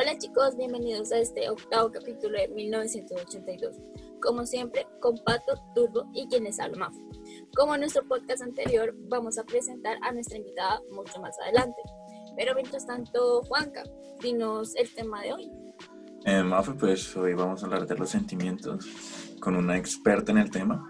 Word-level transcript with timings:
Hola 0.00 0.16
chicos, 0.16 0.56
bienvenidos 0.56 1.10
a 1.10 1.18
este 1.18 1.50
octavo 1.50 1.90
capítulo 1.90 2.38
de 2.38 2.46
1982. 2.46 3.80
Como 4.22 4.46
siempre, 4.46 4.86
con 5.00 5.16
Pato, 5.24 5.60
Turbo 5.74 6.08
y 6.14 6.28
quienes 6.28 6.60
hablan 6.60 6.78
más. 6.78 6.96
Como 7.56 7.74
en 7.74 7.80
nuestro 7.80 8.06
podcast 8.06 8.42
anterior, 8.42 8.94
vamos 9.08 9.38
a 9.38 9.44
presentar 9.44 9.98
a 10.02 10.12
nuestra 10.12 10.38
invitada 10.38 10.80
mucho 10.92 11.20
más 11.20 11.36
adelante. 11.40 11.82
Pero 12.36 12.54
mientras 12.54 12.86
tanto, 12.86 13.42
Juanca, 13.48 13.82
dinos 14.22 14.76
el 14.76 14.88
tema 14.94 15.20
de 15.22 15.32
hoy. 15.32 15.50
Eh, 16.26 16.44
Mafe, 16.44 16.74
pues 16.74 17.16
hoy 17.16 17.34
vamos 17.34 17.64
a 17.64 17.66
hablar 17.66 17.84
de 17.84 17.96
los 17.96 18.08
sentimientos 18.08 18.86
con 19.40 19.56
una 19.56 19.76
experta 19.76 20.30
en 20.30 20.38
el 20.38 20.52
tema. 20.52 20.88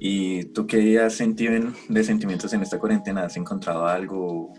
¿Y 0.00 0.46
tú 0.46 0.66
qué 0.66 0.98
has 0.98 1.14
sentido 1.14 1.72
de 1.88 2.02
sentimientos 2.02 2.52
en 2.52 2.62
esta 2.62 2.80
cuarentena? 2.80 3.22
¿Has 3.22 3.36
encontrado 3.36 3.86
algo? 3.86 4.52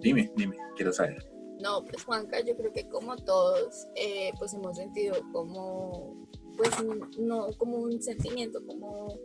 dime, 0.00 0.32
dime, 0.34 0.56
quiero 0.74 0.90
saber. 0.90 1.31
No, 1.62 1.84
pues 1.84 2.04
Juanca, 2.04 2.40
yo 2.40 2.56
creo 2.56 2.72
que 2.72 2.88
como 2.88 3.14
todos, 3.16 3.86
eh, 3.94 4.32
pues 4.36 4.52
hemos 4.52 4.76
sentido 4.76 5.14
como, 5.30 6.26
pues 6.56 6.70
no, 7.18 7.46
como 7.56 7.76
un 7.76 8.02
sentimiento 8.02 8.66
como 8.66 9.16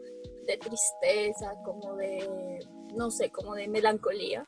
de 0.45 0.57
tristeza, 0.57 1.55
como 1.65 1.95
de, 1.95 2.59
no 2.95 3.09
sé, 3.09 3.31
como 3.31 3.55
de 3.55 3.67
melancolía, 3.67 4.45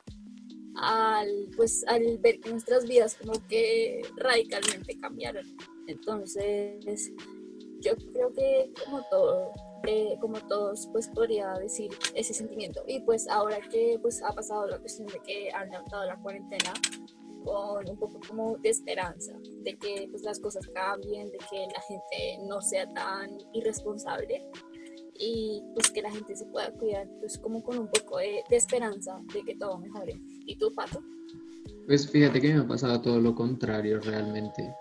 al, 0.75 1.49
pues 1.57 1.83
al 1.87 2.19
ver 2.19 2.39
que 2.39 2.51
nuestras 2.51 2.85
vidas 2.85 3.15
como 3.15 3.33
que 3.47 4.03
radicalmente 4.17 4.99
cambiaron. 4.99 5.45
Entonces, 5.87 7.11
yo 7.79 7.95
creo 8.13 8.31
que 8.33 8.71
como 8.85 9.01
todo, 9.09 9.51
eh, 9.87 10.15
como 10.21 10.39
todos, 10.47 10.87
pues 10.91 11.07
podría 11.07 11.53
decir 11.53 11.89
ese 12.13 12.35
sentimiento. 12.35 12.83
Y 12.85 12.99
pues 12.99 13.27
ahora 13.27 13.59
que 13.61 13.97
pues 13.99 14.21
ha 14.21 14.31
pasado 14.31 14.67
la 14.67 14.77
cuestión 14.77 15.07
de 15.07 15.19
que 15.21 15.51
han 15.51 15.71
levantado 15.71 16.05
la 16.05 16.21
cuarentena, 16.21 16.71
con 17.43 17.89
un 17.89 17.97
poco 17.97 18.19
como 18.27 18.57
de 18.57 18.69
esperanza, 18.69 19.33
de 19.63 19.77
que 19.77 20.07
pues, 20.09 20.23
las 20.23 20.39
cosas 20.39 20.67
cambien, 20.73 21.27
de 21.27 21.37
que 21.49 21.67
la 21.73 21.81
gente 21.87 22.47
no 22.47 22.61
sea 22.61 22.91
tan 22.93 23.29
irresponsable 23.53 24.45
y 25.19 25.61
pues 25.73 25.91
que 25.91 26.01
la 26.01 26.11
gente 26.11 26.35
se 26.35 26.45
pueda 26.45 26.71
cuidar, 26.71 27.07
pues 27.19 27.37
como 27.37 27.61
con 27.61 27.77
un 27.77 27.87
poco 27.87 28.19
de, 28.19 28.41
esperanza 28.51 29.19
de 29.33 29.41
que 29.43 29.55
todo 29.55 29.77
mejore. 29.77 30.19
¿Y 30.45 30.57
tú, 30.57 30.73
Pato? 30.73 31.01
Pues 31.87 32.09
fíjate 32.09 32.39
que 32.39 32.53
me 32.53 32.61
ha 32.61 32.67
pasado 32.67 33.01
todo 33.01 33.19
lo 33.19 33.35
contrario 33.35 33.99
realmente, 33.99 34.73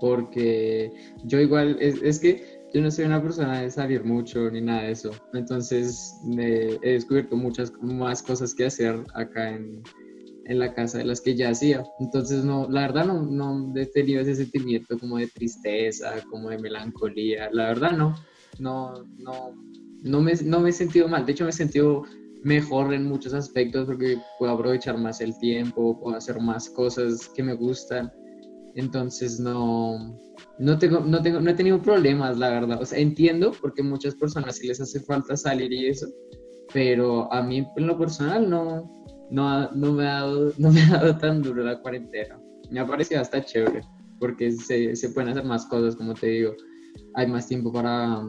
porque 0.00 0.92
yo 1.24 1.40
igual, 1.40 1.76
es, 1.80 2.02
es 2.02 2.18
que 2.18 2.44
yo 2.74 2.82
no 2.82 2.90
soy 2.90 3.06
una 3.06 3.22
persona 3.22 3.62
de 3.62 3.70
salir 3.70 4.04
mucho 4.04 4.50
ni 4.50 4.60
nada 4.60 4.82
de 4.82 4.92
eso, 4.92 5.12
entonces 5.32 6.14
he 6.36 6.78
descubierto 6.82 7.36
muchas 7.36 7.72
más 7.80 8.22
cosas 8.22 8.54
que 8.54 8.66
hacer 8.66 9.02
acá 9.14 9.50
en, 9.50 9.82
en 10.48 10.58
la 10.58 10.74
casa 10.74 10.98
de 10.98 11.04
las 11.04 11.20
que 11.20 11.34
ya 11.34 11.50
hacía. 11.50 11.84
Entonces, 11.98 12.44
no, 12.44 12.68
la 12.70 12.82
verdad 12.82 13.06
no, 13.06 13.22
no 13.22 13.72
he 13.76 13.86
tenido 13.86 14.20
ese 14.20 14.36
sentimiento 14.36 14.98
como 14.98 15.18
de 15.18 15.26
tristeza, 15.28 16.14
como 16.30 16.50
de 16.50 16.58
melancolía. 16.58 17.48
La 17.52 17.68
verdad 17.68 17.92
no, 17.92 18.14
no, 18.58 19.04
no, 19.18 19.54
no 20.02 20.20
me, 20.20 20.34
no 20.44 20.60
me 20.60 20.70
he 20.70 20.72
sentido 20.72 21.08
mal. 21.08 21.26
De 21.26 21.32
hecho, 21.32 21.44
me 21.44 21.50
he 21.50 21.52
sentido 21.52 22.04
mejor 22.42 22.94
en 22.94 23.04
muchos 23.04 23.34
aspectos 23.34 23.86
porque 23.86 24.18
puedo 24.38 24.52
aprovechar 24.52 24.96
más 24.98 25.20
el 25.20 25.36
tiempo, 25.38 25.98
puedo 26.00 26.16
hacer 26.16 26.40
más 26.40 26.70
cosas 26.70 27.28
que 27.34 27.42
me 27.42 27.54
gustan. 27.54 28.12
Entonces, 28.76 29.40
no, 29.40 30.16
no, 30.58 30.78
tengo, 30.78 31.00
no, 31.00 31.22
tengo, 31.22 31.40
no 31.40 31.50
he 31.50 31.54
tenido 31.54 31.80
problemas, 31.80 32.38
la 32.38 32.50
verdad. 32.50 32.80
O 32.80 32.86
sea, 32.86 32.98
entiendo 32.98 33.52
porque 33.60 33.82
muchas 33.82 34.14
personas 34.14 34.56
sí 34.56 34.68
les 34.68 34.80
hace 34.80 35.00
falta 35.00 35.36
salir 35.36 35.72
y 35.72 35.88
eso, 35.88 36.06
pero 36.72 37.32
a 37.32 37.42
mí 37.42 37.66
en 37.76 37.86
lo 37.86 37.98
personal 37.98 38.48
no, 38.48 39.05
no, 39.30 39.70
no, 39.72 39.92
me 39.92 40.06
ha 40.06 40.20
dado, 40.20 40.52
no 40.58 40.70
me 40.70 40.82
ha 40.82 40.98
dado 40.98 41.18
tan 41.18 41.42
duro 41.42 41.62
la 41.62 41.80
cuarentena. 41.80 42.38
Me 42.70 42.80
ha 42.80 42.86
parecido 42.86 43.20
hasta 43.20 43.44
chévere, 43.44 43.82
porque 44.18 44.50
se, 44.52 44.94
se, 44.96 45.10
pueden 45.10 45.30
hacer 45.30 45.44
más 45.44 45.66
cosas, 45.66 45.96
como 45.96 46.14
te 46.14 46.26
digo. 46.26 46.54
Hay 47.14 47.26
más 47.26 47.46
tiempo 47.46 47.72
para, 47.72 48.22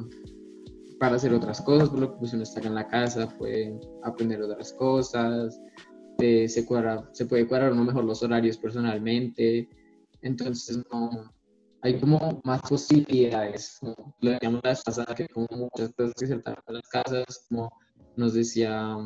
para 1.00 1.16
hacer 1.16 1.34
otras 1.34 1.62
cosas, 1.62 1.90
por 1.90 2.00
lo 2.00 2.12
que 2.12 2.20
pues 2.20 2.34
uno 2.34 2.44
está 2.44 2.62
en 2.62 2.76
la 2.76 2.88
casa, 2.88 3.28
puede 3.38 3.80
aprender 4.04 4.42
otras 4.42 4.74
cosas, 4.74 5.60
eh, 6.20 6.48
se, 6.50 6.66
cuadra, 6.66 7.10
se 7.14 7.26
puede 7.26 7.48
cuadrar 7.48 7.74
uno 7.74 7.86
mejor 7.86 8.04
los 8.04 8.24
horarios 8.24 8.58
personalmente. 8.58 9.70
Entonces, 10.22 10.84
no, 10.92 11.32
hay 11.82 12.00
como 12.00 12.42
más 12.44 12.62
posibilidades. 12.62 13.78
Como 13.80 14.16
lo 14.22 14.32
decíamos 14.32 14.62
la 14.64 14.76
pasada, 14.84 15.16
que 15.16 15.28
como 15.28 15.48
muchas 15.52 15.94
cosas 15.94 16.14
que 16.16 16.28
se 16.28 16.34
en 16.34 16.44
las 16.46 16.90
casas, 16.90 17.46
como 17.50 17.72
nos 18.16 18.34
decía 18.34 18.98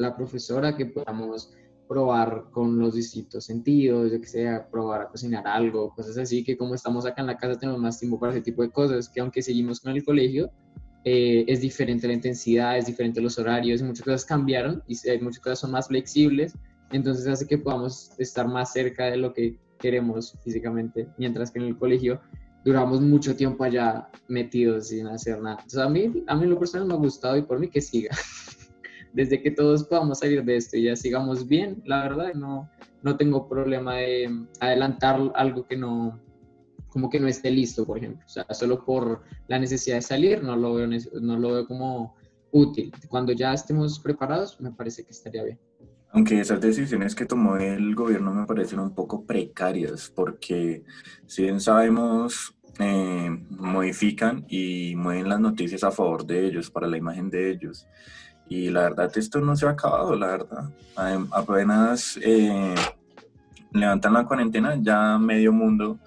la 0.00 0.16
profesora, 0.16 0.76
que 0.76 0.86
podamos 0.86 1.52
probar 1.88 2.46
con 2.50 2.78
los 2.78 2.94
distintos 2.94 3.44
sentidos, 3.44 4.10
yo 4.10 4.20
que 4.20 4.26
sea, 4.26 4.68
probar 4.68 5.02
a 5.02 5.08
cocinar 5.08 5.46
algo, 5.46 5.94
cosas 5.94 6.18
así, 6.18 6.42
que 6.42 6.56
como 6.56 6.74
estamos 6.74 7.06
acá 7.06 7.20
en 7.20 7.28
la 7.28 7.36
casa 7.36 7.58
tenemos 7.58 7.80
más 7.80 7.98
tiempo 7.98 8.18
para 8.18 8.32
ese 8.32 8.42
tipo 8.42 8.62
de 8.62 8.70
cosas, 8.70 9.08
que 9.08 9.20
aunque 9.20 9.42
seguimos 9.42 9.80
con 9.80 9.92
el 9.92 10.04
colegio, 10.04 10.50
eh, 11.04 11.44
es 11.46 11.60
diferente 11.60 12.08
la 12.08 12.14
intensidad, 12.14 12.76
es 12.76 12.86
diferente 12.86 13.20
los 13.20 13.38
horarios, 13.38 13.82
muchas 13.82 14.04
cosas 14.04 14.24
cambiaron 14.24 14.82
y 14.88 14.96
muchas 15.20 15.40
cosas 15.40 15.60
son 15.60 15.70
más 15.70 15.86
flexibles, 15.86 16.54
entonces 16.90 17.26
hace 17.28 17.46
que 17.46 17.58
podamos 17.58 18.10
estar 18.18 18.48
más 18.48 18.72
cerca 18.72 19.06
de 19.06 19.16
lo 19.16 19.32
que 19.32 19.58
queremos 19.78 20.36
físicamente, 20.42 21.08
mientras 21.18 21.50
que 21.50 21.60
en 21.60 21.66
el 21.66 21.78
colegio 21.78 22.20
duramos 22.64 23.00
mucho 23.00 23.36
tiempo 23.36 23.62
allá 23.62 24.08
metidos 24.26 24.88
sin 24.88 25.06
hacer 25.06 25.40
nada. 25.40 25.58
Entonces 25.62 25.78
a 25.78 25.88
mí, 25.88 26.24
a 26.26 26.34
mí 26.34 26.46
lo 26.46 26.58
personal 26.58 26.88
me 26.88 26.94
ha 26.94 26.96
gustado 26.96 27.36
y 27.36 27.42
por 27.42 27.60
mí 27.60 27.68
que 27.68 27.80
siga. 27.80 28.10
desde 29.16 29.40
que 29.40 29.50
todos 29.50 29.84
podamos 29.84 30.18
salir 30.18 30.44
de 30.44 30.56
esto 30.56 30.76
y 30.76 30.84
ya 30.84 30.94
sigamos 30.94 31.48
bien, 31.48 31.82
la 31.86 32.02
verdad, 32.02 32.34
no, 32.34 32.68
no 33.02 33.16
tengo 33.16 33.48
problema 33.48 33.94
de 33.94 34.30
adelantar 34.60 35.32
algo 35.34 35.66
que 35.66 35.74
no, 35.74 36.20
como 36.90 37.08
que 37.08 37.18
no 37.18 37.26
esté 37.26 37.50
listo, 37.50 37.86
por 37.86 37.96
ejemplo. 37.96 38.22
O 38.26 38.28
sea, 38.28 38.44
solo 38.50 38.84
por 38.84 39.22
la 39.48 39.58
necesidad 39.58 39.96
de 39.96 40.02
salir, 40.02 40.42
no 40.42 40.54
lo 40.54 40.74
veo, 40.74 40.86
no 40.86 41.38
lo 41.38 41.54
veo 41.54 41.66
como 41.66 42.14
útil. 42.52 42.92
Cuando 43.08 43.32
ya 43.32 43.54
estemos 43.54 43.98
preparados, 44.00 44.60
me 44.60 44.70
parece 44.70 45.02
que 45.02 45.12
estaría 45.12 45.44
bien. 45.44 45.58
Aunque 46.10 46.38
esas 46.38 46.60
decisiones 46.60 47.14
que 47.14 47.24
tomó 47.24 47.56
el 47.56 47.94
gobierno 47.94 48.34
me 48.34 48.44
parecen 48.44 48.80
un 48.80 48.94
poco 48.94 49.24
precarias, 49.24 50.12
porque 50.14 50.84
si 51.26 51.44
bien 51.44 51.58
sabemos, 51.60 52.54
eh, 52.78 53.30
modifican 53.48 54.44
y 54.46 54.94
mueven 54.94 55.30
las 55.30 55.40
noticias 55.40 55.84
a 55.84 55.90
favor 55.90 56.26
de 56.26 56.46
ellos, 56.46 56.70
para 56.70 56.86
la 56.86 56.98
imagen 56.98 57.30
de 57.30 57.50
ellos. 57.50 57.88
Y 58.48 58.70
la 58.70 58.82
verdad, 58.82 59.10
esto 59.16 59.40
no 59.40 59.56
se 59.56 59.66
ha 59.66 59.70
acabado, 59.70 60.14
la 60.14 60.28
verdad. 60.28 60.70
Apenas 61.32 62.18
eh, 62.22 62.74
levantan 63.72 64.14
la 64.14 64.24
cuarentena, 64.24 64.76
ya 64.80 65.18
medio 65.18 65.52
mundo 65.52 65.98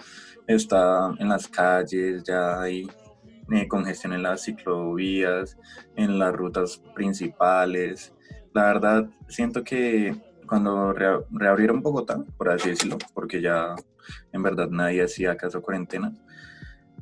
está 0.47 1.13
en 1.19 1.29
las 1.29 1.47
calles, 1.47 2.23
ya 2.23 2.61
hay 2.61 2.89
eh, 3.51 3.67
congestión 3.67 4.13
en 4.13 4.23
las 4.23 4.43
ciclovías, 4.43 5.57
en 5.95 6.17
las 6.17 6.33
rutas 6.33 6.81
principales. 6.95 8.13
La 8.53 8.65
verdad, 8.65 9.09
siento 9.27 9.63
que 9.63 10.15
cuando 10.47 10.93
reabrieron 10.93 11.81
Bogotá, 11.81 12.23
por 12.37 12.49
así 12.49 12.69
decirlo, 12.69 12.97
porque 13.13 13.41
ya 13.41 13.75
en 14.31 14.41
verdad 14.41 14.69
nadie 14.69 15.03
hacía 15.03 15.37
caso 15.37 15.61
cuarentena, 15.61 16.13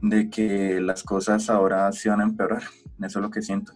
de 0.01 0.29
que 0.29 0.81
las 0.81 1.03
cosas 1.03 1.49
ahora 1.49 1.91
se 1.91 2.09
van 2.09 2.21
a 2.21 2.25
empeorar. 2.25 2.63
Eso 2.99 3.19
es 3.19 3.23
lo 3.23 3.29
que 3.29 3.41
siento. 3.41 3.73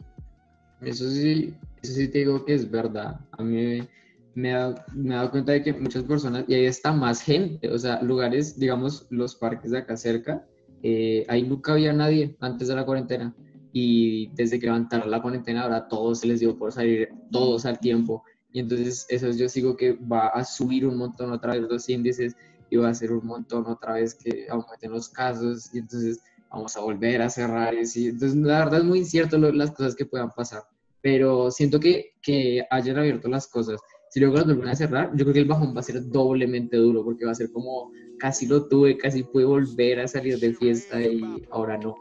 Eso 0.81 1.09
sí, 1.09 1.53
eso 1.81 1.93
sí 1.93 2.07
te 2.07 2.19
digo 2.19 2.43
que 2.43 2.55
es 2.55 2.69
verdad. 2.69 3.19
A 3.31 3.43
mí 3.43 3.87
me, 4.33 4.49
he 4.49 5.09
dado 5.09 5.31
cuenta 5.31 5.51
de 5.51 5.63
que 5.63 5.73
muchas 5.73 6.03
personas, 6.03 6.45
y 6.47 6.55
ahí 6.55 6.65
está 6.65 6.91
más 6.91 7.21
gente, 7.21 7.69
o 7.69 7.77
sea, 7.77 8.01
lugares, 8.01 8.57
digamos, 8.57 9.05
los 9.09 9.35
parques 9.35 9.71
de 9.71 9.79
acá 9.79 9.95
cerca, 9.95 10.45
eh, 10.83 11.25
ahí 11.27 11.43
nunca 11.43 11.73
había 11.73 11.93
nadie 11.93 12.35
antes 12.39 12.67
de 12.67 12.75
la 12.75 12.85
cuarentena. 12.85 13.35
Y 13.73 14.27
desde 14.35 14.59
que 14.59 14.65
levantaron 14.65 15.09
la 15.09 15.21
cuarentena, 15.21 15.63
ahora 15.63 15.87
todos 15.87 16.19
se 16.19 16.27
les 16.27 16.39
dio 16.39 16.57
por 16.57 16.71
salir, 16.71 17.09
todos 17.31 17.65
al 17.65 17.79
tiempo. 17.79 18.23
Y 18.51 18.59
entonces 18.59 19.05
eso 19.09 19.29
yo 19.31 19.47
sigo 19.47 19.77
que 19.77 19.93
va 19.93 20.27
a 20.27 20.43
subir 20.43 20.85
un 20.85 20.97
montón 20.97 21.31
otra 21.31 21.53
vez 21.53 21.61
los 21.61 21.87
índices 21.87 22.35
y 22.69 22.77
va 22.77 22.89
a 22.89 22.93
ser 22.93 23.13
un 23.13 23.25
montón 23.25 23.65
otra 23.67 23.93
vez 23.93 24.15
que 24.15 24.47
aumenten 24.49 24.91
los 24.91 25.07
casos. 25.07 25.73
Y 25.73 25.79
entonces 25.79 26.19
vamos 26.51 26.75
a 26.75 26.81
volver 26.81 27.21
a 27.21 27.29
cerrar. 27.29 27.73
Y 27.73 28.07
entonces, 28.07 28.35
la 28.35 28.59
verdad 28.59 28.79
es 28.79 28.85
muy 28.85 28.99
incierto 28.99 29.37
las 29.37 29.71
cosas 29.71 29.95
que 29.95 30.05
puedan 30.05 30.31
pasar, 30.31 30.63
pero 31.01 31.49
siento 31.51 31.79
que, 31.79 32.13
que 32.21 32.63
hayan 32.69 32.97
abierto 32.97 33.29
las 33.29 33.47
cosas. 33.47 33.79
Si 34.09 34.19
luego 34.19 34.35
las 34.35 34.45
vuelven 34.45 34.67
a 34.67 34.75
cerrar, 34.75 35.11
yo 35.15 35.23
creo 35.23 35.33
que 35.33 35.39
el 35.39 35.47
bajón 35.47 35.73
va 35.75 35.79
a 35.79 35.83
ser 35.83 36.05
doblemente 36.09 36.75
duro, 36.75 37.03
porque 37.03 37.25
va 37.25 37.31
a 37.31 37.35
ser 37.35 37.51
como 37.51 37.91
casi 38.19 38.45
lo 38.45 38.67
tuve, 38.67 38.97
casi 38.97 39.23
pude 39.23 39.45
volver 39.45 40.01
a 40.01 40.07
salir 40.07 40.37
de 40.37 40.53
fiesta 40.53 41.01
y 41.01 41.21
ahora 41.49 41.77
no. 41.77 41.95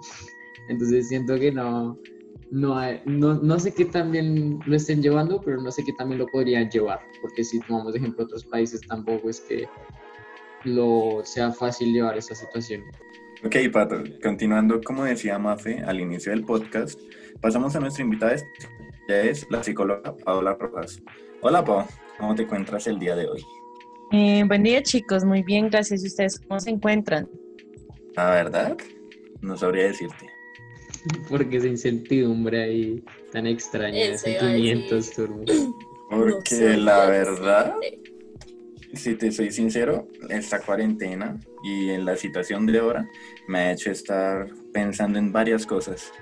Entonces 0.69 1.09
siento 1.09 1.39
que 1.39 1.53
no, 1.53 1.99
no, 2.51 2.77
no, 3.07 3.35
no 3.35 3.59
sé 3.61 3.73
qué 3.73 3.85
también 3.85 4.59
lo 4.67 4.77
estén 4.77 5.03
llevando, 5.03 5.41
pero 5.41 5.63
no 5.63 5.71
sé 5.71 5.85
qué 5.85 5.93
también 5.93 6.19
lo 6.19 6.27
podrían 6.27 6.69
llevar, 6.69 7.01
porque 7.23 7.45
si 7.45 7.61
tomamos 7.61 7.93
de 7.93 8.01
ejemplo 8.01 8.25
otros 8.25 8.45
países 8.45 8.81
tampoco 8.89 9.31
es 9.31 9.41
que 9.41 9.69
lo 10.65 11.23
sea 11.25 11.53
fácil 11.53 11.93
llevar 11.93 12.19
esa 12.19 12.35
situación. 12.35 12.83
Ok, 13.43 13.57
Pato, 13.73 14.03
continuando, 14.23 14.83
como 14.83 15.05
decía 15.05 15.39
Mafe 15.39 15.81
al 15.81 15.99
inicio 15.99 16.31
del 16.31 16.45
podcast, 16.45 17.01
pasamos 17.41 17.75
a 17.75 17.81
nuestra 17.81 18.05
invitada, 18.05 18.37
ya 19.09 19.23
es 19.23 19.47
la 19.51 19.63
psicóloga 19.63 20.15
Paola 20.15 20.55
Rojas. 20.61 21.01
Hola, 21.41 21.65
Pau, 21.65 21.87
¿cómo 22.19 22.35
te 22.35 22.43
encuentras 22.43 22.87
el 22.87 22.99
día 22.99 23.17
de 23.17 23.27
hoy? 23.27 23.43
Eh, 24.13 24.45
buen 24.47 24.63
día, 24.63 24.83
chicos, 24.83 25.25
muy 25.25 25.43
bien, 25.43 25.71
gracias. 25.71 26.05
¿Y 26.05 26.09
ustedes 26.09 26.39
cómo 26.41 26.61
se 26.61 26.69
encuentran? 26.69 27.31
La 28.15 28.31
verdad, 28.31 28.77
no 29.41 29.57
sabría 29.57 29.85
decirte. 29.85 30.27
Porque 31.31 31.57
esa 31.57 31.69
incertidumbre 31.69 32.63
ahí 32.63 33.05
tan 33.33 33.47
extraña 33.47 34.19
sentimientos 34.19 35.13
turbo. 35.13 35.45
Porque 36.11 36.55
sé, 36.55 36.77
la 36.77 37.07
verdad. 37.07 37.75
Si 38.95 39.15
te 39.15 39.31
soy 39.31 39.51
sincero, 39.51 40.09
esta 40.29 40.61
cuarentena 40.61 41.39
y 41.63 41.91
en 41.91 42.05
la 42.05 42.17
situación 42.17 42.67
de 42.67 42.79
ahora 42.79 43.09
me 43.47 43.59
ha 43.59 43.73
hecho 43.73 43.91
estar 43.91 44.49
pensando 44.73 45.19
en 45.19 45.33
varias 45.33 45.67
cosas. 45.67 46.13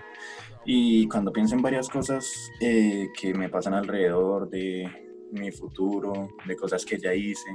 Y 0.64 1.08
cuando 1.08 1.32
pienso 1.32 1.54
en 1.54 1.62
varias 1.62 1.88
cosas 1.88 2.50
eh, 2.60 3.08
que 3.18 3.32
me 3.32 3.48
pasan 3.48 3.74
alrededor 3.74 4.50
de 4.50 4.86
mi 5.32 5.50
futuro, 5.50 6.28
de 6.46 6.56
cosas 6.56 6.84
que 6.84 6.98
ya 6.98 7.14
hice, 7.14 7.50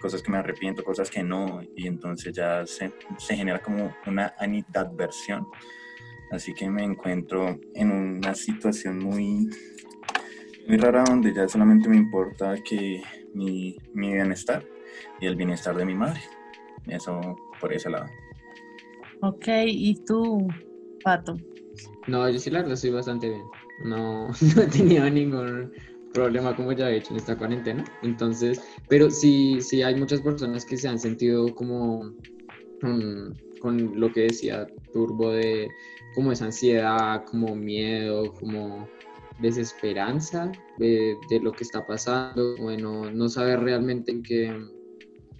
cosas 0.00 0.22
que 0.22 0.30
me 0.30 0.38
arrepiento, 0.38 0.82
cosas 0.82 1.10
que 1.10 1.22
no, 1.22 1.60
y 1.76 1.86
entonces 1.86 2.34
ya 2.34 2.66
se, 2.66 2.92
se 3.18 3.36
genera 3.36 3.60
como 3.60 3.94
una 4.06 4.34
animadversión. 4.38 5.46
Así 6.30 6.54
que 6.54 6.70
me 6.70 6.82
encuentro 6.82 7.58
en 7.74 7.90
una 7.90 8.34
situación 8.34 8.98
muy, 8.98 9.50
muy 10.66 10.76
rara 10.78 11.04
donde 11.04 11.34
ya 11.34 11.46
solamente 11.46 11.88
me 11.90 11.96
importa 11.96 12.54
que 12.64 13.02
mi, 13.34 13.76
mi 13.92 14.12
bienestar 14.12 14.64
y 15.20 15.26
el 15.26 15.36
bienestar 15.36 15.76
de 15.76 15.84
mi 15.84 15.94
madre. 15.94 16.20
Eso 16.86 17.36
por 17.60 17.72
ese 17.72 17.90
lado. 17.90 18.06
Ok, 19.20 19.46
¿y 19.66 19.94
tú, 20.04 20.48
Pato? 21.04 21.38
No, 22.06 22.28
yo 22.28 22.38
sí 22.38 22.50
la 22.50 22.60
verdad 22.60 22.74
estoy 22.74 22.90
bastante 22.90 23.28
bien. 23.28 23.44
No, 23.84 24.28
no 24.56 24.62
he 24.62 24.66
tenido 24.66 25.08
ningún 25.08 25.72
problema 26.12 26.54
como 26.54 26.72
ya 26.72 26.90
he 26.90 26.96
hecho 26.96 27.12
en 27.12 27.16
esta 27.16 27.36
cuarentena. 27.36 27.84
Entonces, 28.02 28.60
pero 28.88 29.10
sí, 29.10 29.60
sí 29.60 29.82
hay 29.82 29.94
muchas 29.94 30.20
personas 30.20 30.64
que 30.64 30.76
se 30.76 30.88
han 30.88 30.98
sentido 30.98 31.54
como 31.54 32.14
con 33.60 34.00
lo 34.00 34.12
que 34.12 34.22
decía 34.22 34.66
Turbo 34.92 35.30
de 35.30 35.70
como 36.14 36.32
esa 36.32 36.46
ansiedad, 36.46 37.24
como 37.24 37.54
miedo, 37.54 38.32
como 38.34 38.88
desesperanza 39.40 40.50
de, 40.78 41.16
de 41.30 41.40
lo 41.40 41.52
que 41.52 41.64
está 41.64 41.86
pasando. 41.86 42.56
Bueno, 42.58 43.10
no 43.10 43.28
saber 43.28 43.60
realmente 43.60 44.12
en 44.12 44.22
qué, 44.22 44.54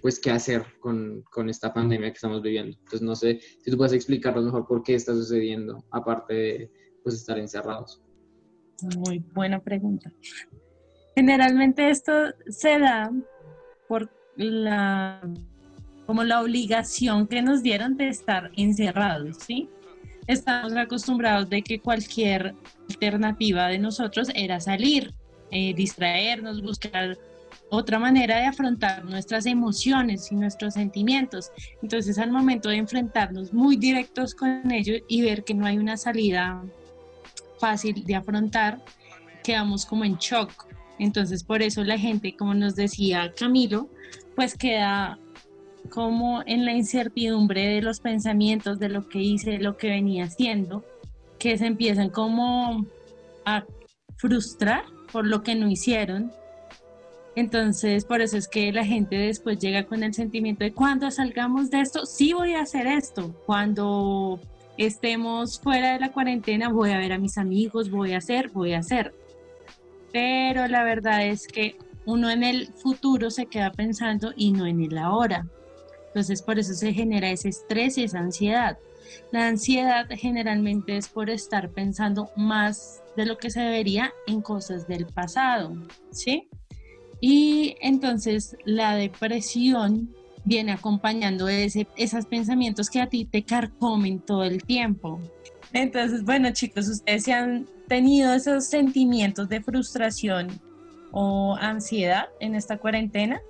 pues 0.01 0.19
qué 0.19 0.31
hacer 0.31 0.65
con, 0.79 1.23
con 1.31 1.49
esta 1.49 1.73
pandemia 1.73 2.09
que 2.09 2.15
estamos 2.15 2.41
viviendo. 2.41 2.77
Entonces 2.77 3.01
no 3.01 3.15
sé 3.15 3.39
si 3.63 3.71
tú 3.71 3.77
puedes 3.77 3.93
explicarnos 3.93 4.45
mejor 4.45 4.67
por 4.67 4.83
qué 4.83 4.95
está 4.95 5.13
sucediendo, 5.13 5.83
aparte 5.91 6.33
de 6.33 6.71
pues 7.03 7.15
estar 7.15 7.37
encerrados. 7.37 8.01
Muy 8.97 9.19
buena 9.33 9.59
pregunta. 9.59 10.11
Generalmente 11.15 11.89
esto 11.89 12.11
se 12.47 12.79
da 12.79 13.11
por 13.87 14.09
la 14.35 15.21
como 16.05 16.23
la 16.23 16.41
obligación 16.41 17.27
que 17.27 17.41
nos 17.41 17.63
dieron 17.63 17.95
de 17.95 18.09
estar 18.09 18.51
encerrados, 18.57 19.37
¿sí? 19.37 19.69
Estamos 20.27 20.73
acostumbrados 20.73 21.49
de 21.49 21.61
que 21.61 21.79
cualquier 21.79 22.55
alternativa 22.89 23.67
de 23.67 23.79
nosotros 23.79 24.29
era 24.35 24.59
salir, 24.59 25.13
eh, 25.51 25.73
distraernos, 25.73 26.61
buscar 26.61 27.17
otra 27.69 27.99
manera 27.99 28.37
de 28.37 28.45
afrontar 28.45 29.03
nuestras 29.03 29.45
emociones 29.45 30.31
y 30.31 30.35
nuestros 30.35 30.75
sentimientos. 30.75 31.51
Entonces, 31.81 32.17
al 32.17 32.31
momento 32.31 32.69
de 32.69 32.77
enfrentarnos 32.77 33.51
muy 33.53 33.75
directos 33.75 34.35
con 34.35 34.71
ellos 34.71 35.01
y 35.07 35.21
ver 35.23 35.43
que 35.43 35.53
no 35.53 35.65
hay 35.65 35.77
una 35.77 35.97
salida 35.97 36.63
fácil 37.59 38.03
de 38.05 38.15
afrontar, 38.15 38.79
quedamos 39.43 39.85
como 39.85 40.05
en 40.05 40.15
shock. 40.17 40.51
Entonces, 40.99 41.43
por 41.43 41.61
eso 41.61 41.83
la 41.83 41.97
gente, 41.97 42.35
como 42.35 42.53
nos 42.53 42.75
decía 42.75 43.33
Camilo, 43.37 43.89
pues 44.35 44.55
queda 44.55 45.17
como 45.89 46.43
en 46.45 46.65
la 46.65 46.73
incertidumbre 46.73 47.67
de 47.67 47.81
los 47.81 47.99
pensamientos, 47.99 48.79
de 48.79 48.89
lo 48.89 49.07
que 49.07 49.19
hice, 49.19 49.59
lo 49.59 49.77
que 49.77 49.89
venía 49.89 50.25
haciendo, 50.25 50.83
que 51.39 51.57
se 51.57 51.65
empiezan 51.65 52.09
como 52.09 52.85
a 53.45 53.65
frustrar 54.17 54.83
por 55.11 55.27
lo 55.27 55.43
que 55.43 55.55
no 55.55 55.69
hicieron. 55.69 56.31
Entonces, 57.35 58.05
por 58.05 58.21
eso 58.21 58.37
es 58.37 58.47
que 58.47 58.71
la 58.71 58.85
gente 58.85 59.15
después 59.15 59.59
llega 59.59 59.85
con 59.85 60.03
el 60.03 60.13
sentimiento 60.13 60.63
de 60.63 60.73
cuando 60.73 61.09
salgamos 61.11 61.69
de 61.69 61.81
esto, 61.81 62.05
sí 62.05 62.33
voy 62.33 62.53
a 62.53 62.61
hacer 62.61 62.87
esto. 62.87 63.33
Cuando 63.45 64.39
estemos 64.77 65.59
fuera 65.59 65.93
de 65.93 65.99
la 65.99 66.11
cuarentena, 66.11 66.69
voy 66.69 66.91
a 66.91 66.97
ver 66.97 67.13
a 67.13 67.17
mis 67.17 67.37
amigos, 67.37 67.89
voy 67.89 68.13
a 68.13 68.19
hacer, 68.19 68.49
voy 68.49 68.73
a 68.73 68.79
hacer. 68.79 69.13
Pero 70.11 70.67
la 70.67 70.83
verdad 70.83 71.25
es 71.25 71.47
que 71.47 71.75
uno 72.05 72.29
en 72.29 72.43
el 72.43 72.67
futuro 72.67 73.31
se 73.31 73.47
queda 73.47 73.71
pensando 73.71 74.33
y 74.35 74.51
no 74.51 74.65
en 74.65 74.81
el 74.81 74.97
ahora. 74.97 75.47
Entonces, 76.13 76.43
por 76.43 76.59
eso 76.59 76.75
se 76.75 76.93
genera 76.93 77.31
ese 77.31 77.49
estrés 77.49 77.97
y 77.97 78.03
esa 78.03 78.19
ansiedad. 78.19 78.77
La 79.31 79.47
ansiedad 79.47 80.05
generalmente 80.11 80.95
es 80.95 81.07
por 81.07 81.31
estar 81.31 81.71
pensando 81.71 82.29
más 82.35 83.01
de 83.17 83.25
lo 83.25 83.37
que 83.37 83.49
se 83.49 83.61
debería 83.61 84.13
en 84.27 84.41
cosas 84.41 84.87
del 84.87 85.07
pasado, 85.07 85.75
¿sí? 86.11 86.47
Y 87.19 87.75
entonces 87.81 88.55
la 88.63 88.95
depresión 88.95 90.13
viene 90.45 90.71
acompañando 90.71 91.47
ese, 91.47 91.87
esos 91.95 92.25
pensamientos 92.25 92.89
que 92.89 93.01
a 93.01 93.07
ti 93.07 93.25
te 93.25 93.43
carcomen 93.43 94.19
todo 94.19 94.43
el 94.43 94.63
tiempo. 94.63 95.19
Entonces, 95.71 96.23
bueno 96.23 96.51
chicos, 96.51 96.87
ustedes 96.87 97.23
se 97.23 97.33
han 97.33 97.67
tenido 97.87 98.33
esos 98.33 98.67
sentimientos 98.67 99.49
de 99.49 99.61
frustración 99.61 100.47
o 101.11 101.55
ansiedad 101.59 102.27
en 102.39 102.55
esta 102.55 102.77
cuarentena? 102.77 103.41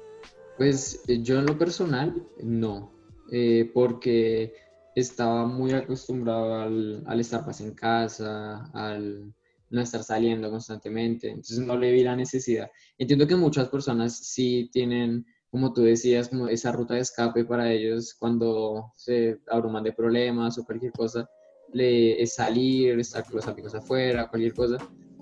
Pues 0.58 1.04
eh, 1.08 1.22
yo 1.22 1.40
en 1.40 1.46
lo 1.46 1.58
personal, 1.58 2.28
no, 2.42 2.94
eh, 3.32 3.70
porque 3.74 4.54
estaba 4.96 5.46
muy 5.46 5.72
acostumbrado 5.72 6.56
al, 6.56 7.04
al 7.08 7.20
estar 7.20 7.46
más 7.46 7.60
en 7.62 7.74
casa, 7.74 8.70
al 8.74 9.34
no 9.74 9.82
estar 9.82 10.04
saliendo 10.04 10.52
constantemente, 10.52 11.30
entonces 11.30 11.58
no 11.60 11.76
le 11.78 11.92
vi 11.92 12.04
la 12.04 12.16
necesidad. 12.16 12.70
Entiendo 12.98 13.26
que 13.26 13.36
muchas 13.36 13.70
personas 13.70 14.16
sí 14.16 14.70
tienen, 14.72 15.26
como 15.50 15.74
tú 15.74 15.82
decías, 15.82 16.30
como 16.30 16.48
esa 16.48 16.72
ruta 16.72 16.94
de 16.94 17.00
escape 17.00 17.44
para 17.44 17.72
ellos 17.72 18.14
cuando 18.14 18.92
se 18.96 19.40
abruman 19.48 19.84
de 19.84 19.94
problemas 19.94 20.58
o 20.60 20.64
cualquier 20.64 20.92
cosa, 20.92 21.28
le, 21.74 22.22
es 22.22 22.36
salir, 22.36 23.00
estar 23.00 23.24
con 23.26 23.38
los 23.38 23.48
amigos 23.48 23.74
afuera, 23.74 24.30
cualquier 24.30 24.54
cosa, 24.54 24.78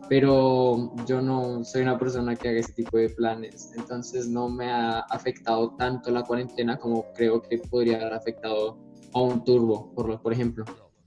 pero 0.10 0.94
yo 1.06 1.22
no 1.22 1.64
soy 1.64 1.84
una 1.84 1.98
persona 1.98 2.36
que 2.36 2.50
haga 2.50 2.60
ese 2.60 2.74
tipo 2.74 2.98
de 2.98 3.10
planes, 3.10 3.72
entonces 3.78 4.28
no 4.28 4.50
me 4.50 4.70
ha 4.72 5.00
afectado 5.00 5.76
tanto 5.78 6.12
la 6.12 6.24
cuarentena 6.24 6.78
como 6.78 7.12
creo 7.14 7.42
que 7.42 7.58
podría 7.58 7.98
haber 7.98 8.14
afectado 8.14 8.78
a 9.14 9.22
un 9.22 9.44
turbo, 9.44 9.94
por, 9.94 10.22
por 10.22 10.34
ejemplo. 10.34 10.66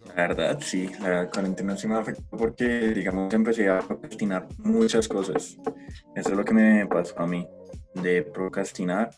La 0.09 0.29
verdad, 0.29 0.59
sí, 0.61 0.91
la 1.03 1.29
cuarentena 1.29 1.77
sí 1.77 1.89
me 1.89 1.95
afectó 1.95 2.37
porque, 2.37 2.65
digamos, 2.95 3.33
empecé 3.33 3.69
a 3.69 3.81
procrastinar 3.81 4.47
muchas 4.59 5.09
cosas. 5.09 5.57
Eso 6.15 6.31
es 6.31 6.37
lo 6.37 6.45
que 6.45 6.55
me 6.55 6.87
pasó 6.87 7.19
a 7.19 7.27
mí, 7.27 7.47
de 7.95 8.23
procrastinar. 8.23 9.11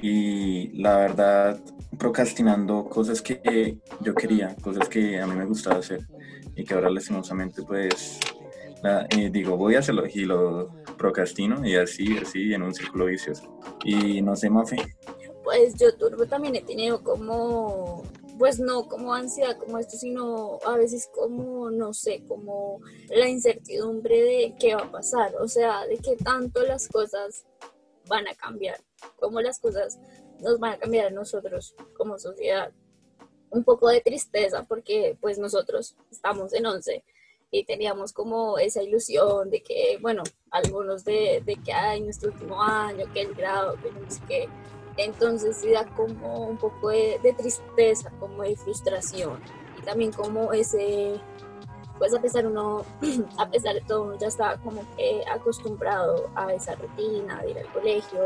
Y 0.00 0.68
la 0.80 0.98
verdad, 0.98 1.60
procrastinando 1.98 2.84
cosas 2.84 3.22
que 3.22 3.78
yo 4.00 4.14
quería, 4.14 4.54
cosas 4.56 4.88
que 4.88 5.18
a 5.18 5.26
mí 5.26 5.34
me 5.34 5.46
gustaba 5.46 5.78
hacer 5.78 6.06
y 6.54 6.64
que 6.64 6.74
ahora 6.74 6.90
lastimosamente 6.90 7.62
pues 7.62 8.20
la- 8.82 9.06
digo, 9.30 9.56
voy 9.56 9.74
a 9.74 9.80
hacerlo 9.80 10.04
y 10.06 10.24
lo 10.24 10.70
procrastino 10.98 11.66
y 11.66 11.76
así, 11.76 12.16
así 12.18 12.52
en 12.52 12.62
un 12.62 12.74
círculo 12.74 13.06
vicioso. 13.06 13.42
Y 13.84 14.22
no 14.22 14.36
sé, 14.36 14.50
Mafe, 14.50 14.76
Pues 15.44 15.74
yo 15.76 15.94
turbo 15.96 16.26
también 16.26 16.56
he 16.56 16.62
tenido 16.62 17.02
como, 17.02 18.02
pues 18.38 18.58
no 18.58 18.88
como 18.88 19.14
ansiedad 19.14 19.56
como 19.58 19.78
esto, 19.78 19.96
sino 19.96 20.58
a 20.66 20.76
veces 20.76 21.08
como, 21.14 21.70
no 21.70 21.94
sé, 21.94 22.22
como 22.26 22.80
la 23.08 23.28
incertidumbre 23.28 24.20
de 24.20 24.54
qué 24.58 24.74
va 24.74 24.82
a 24.82 24.90
pasar, 24.90 25.34
o 25.40 25.46
sea, 25.48 25.86
de 25.86 25.98
qué 25.98 26.16
tanto 26.16 26.62
las 26.64 26.88
cosas 26.88 27.46
van 28.08 28.26
a 28.28 28.34
cambiar, 28.34 28.80
cómo 29.20 29.40
las 29.40 29.58
cosas 29.60 29.98
nos 30.40 30.58
van 30.58 30.72
a 30.74 30.78
cambiar 30.78 31.06
a 31.06 31.10
nosotros 31.10 31.74
como 31.96 32.18
sociedad. 32.18 32.72
Un 33.50 33.62
poco 33.64 33.88
de 33.88 34.00
tristeza 34.00 34.64
porque 34.64 35.16
pues 35.20 35.38
nosotros 35.38 35.96
estamos 36.10 36.52
en 36.52 36.66
11 36.66 37.04
y 37.50 37.64
teníamos 37.64 38.12
como 38.12 38.58
esa 38.58 38.82
ilusión 38.82 39.50
de 39.50 39.62
que, 39.62 39.98
bueno, 40.00 40.22
algunos 40.50 41.04
de, 41.04 41.42
de 41.44 41.56
que 41.56 41.72
hay 41.72 42.00
nuestro 42.00 42.30
último 42.30 42.62
año, 42.62 43.04
que 43.12 43.22
el 43.22 43.34
grado, 43.34 43.76
que 43.82 43.92
no 43.92 44.10
sé 44.10 44.20
qué. 44.26 44.48
Entonces 44.96 45.58
sí 45.58 45.70
da 45.70 45.86
como 45.94 46.48
un 46.48 46.56
poco 46.56 46.88
de, 46.88 47.20
de 47.22 47.32
tristeza, 47.34 48.10
como 48.18 48.42
de 48.42 48.56
frustración. 48.56 49.40
Y 49.78 49.82
también 49.82 50.10
como 50.12 50.52
ese, 50.52 51.20
pues 51.98 52.14
a 52.14 52.20
pesar 52.20 52.46
uno, 52.46 52.84
a 53.38 53.48
pesar 53.48 53.74
de 53.74 53.82
todo, 53.82 54.02
uno 54.02 54.18
ya 54.18 54.28
estaba 54.28 54.56
como 54.58 54.82
que 54.96 55.22
acostumbrado 55.30 56.30
a 56.34 56.52
esa 56.52 56.74
rutina 56.74 57.42
de 57.42 57.50
ir 57.50 57.58
al 57.58 57.72
colegio, 57.72 58.20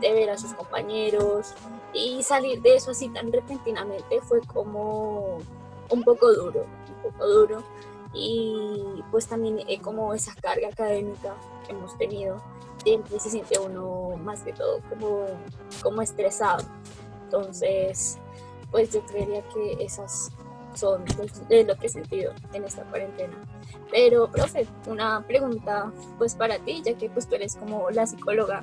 de 0.00 0.12
ver 0.12 0.30
a 0.30 0.38
sus 0.38 0.54
compañeros. 0.54 1.54
Y 1.92 2.22
salir 2.22 2.62
de 2.62 2.76
eso 2.76 2.92
así 2.92 3.08
tan 3.08 3.32
repentinamente 3.32 4.20
fue 4.22 4.40
como 4.42 5.38
un 5.90 6.02
poco 6.04 6.32
duro, 6.32 6.64
un 6.88 7.10
poco 7.10 7.26
duro 7.26 7.62
y 8.12 9.02
pues 9.10 9.26
también 9.26 9.60
eh, 9.68 9.80
como 9.80 10.14
esa 10.14 10.34
carga 10.34 10.68
académica 10.68 11.34
que 11.66 11.72
hemos 11.72 11.96
tenido 11.98 12.42
siempre 12.82 13.18
se 13.18 13.30
siente 13.30 13.58
uno 13.58 14.16
más 14.22 14.42
que 14.42 14.52
todo 14.52 14.80
como, 14.88 15.26
como 15.82 16.02
estresado 16.02 16.64
entonces 17.24 18.18
pues 18.70 18.92
yo 18.92 19.04
creería 19.06 19.42
que 19.48 19.84
esas 19.84 20.30
son 20.76 21.04
pues, 21.16 21.32
lo 21.66 21.76
que 21.76 21.86
he 21.86 21.88
sentido 21.88 22.32
en 22.52 22.64
esta 22.64 22.82
cuarentena. 22.84 23.36
Pero, 23.90 24.30
profe, 24.30 24.66
una 24.86 25.26
pregunta 25.26 25.92
pues 26.18 26.34
para 26.34 26.58
ti, 26.58 26.82
ya 26.84 26.94
que 26.94 27.08
pues 27.08 27.28
tú 27.28 27.34
eres 27.34 27.56
como 27.56 27.90
la 27.90 28.06
psicóloga 28.06 28.62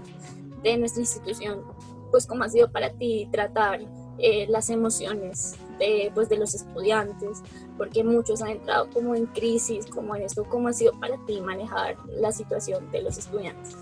de 0.62 0.78
nuestra 0.78 1.02
institución, 1.02 1.64
pues 2.12 2.26
cómo 2.28 2.44
ha 2.44 2.50
sido 2.50 2.72
para 2.72 2.92
ti 2.92 3.28
tratar 3.32 3.82
eh, 4.20 4.46
las 4.48 4.70
emociones 4.70 5.56
de, 5.80 6.12
pues, 6.14 6.30
de 6.30 6.38
los 6.38 6.54
estudiantes, 6.54 7.42
porque 7.78 8.04
muchos 8.04 8.42
han 8.42 8.50
entrado 8.50 8.90
como 8.92 9.16
en 9.16 9.26
crisis, 9.28 9.86
como 9.88 10.16
en 10.16 10.24
esto, 10.24 10.44
¿cómo 10.46 10.68
ha 10.68 10.74
sido 10.74 10.92
para 11.00 11.18
ti 11.26 11.42
manejar 11.42 11.96
la 12.08 12.32
situación 12.32 12.90
de 12.92 13.02
los 13.04 13.18
estudiantes? 13.18 13.76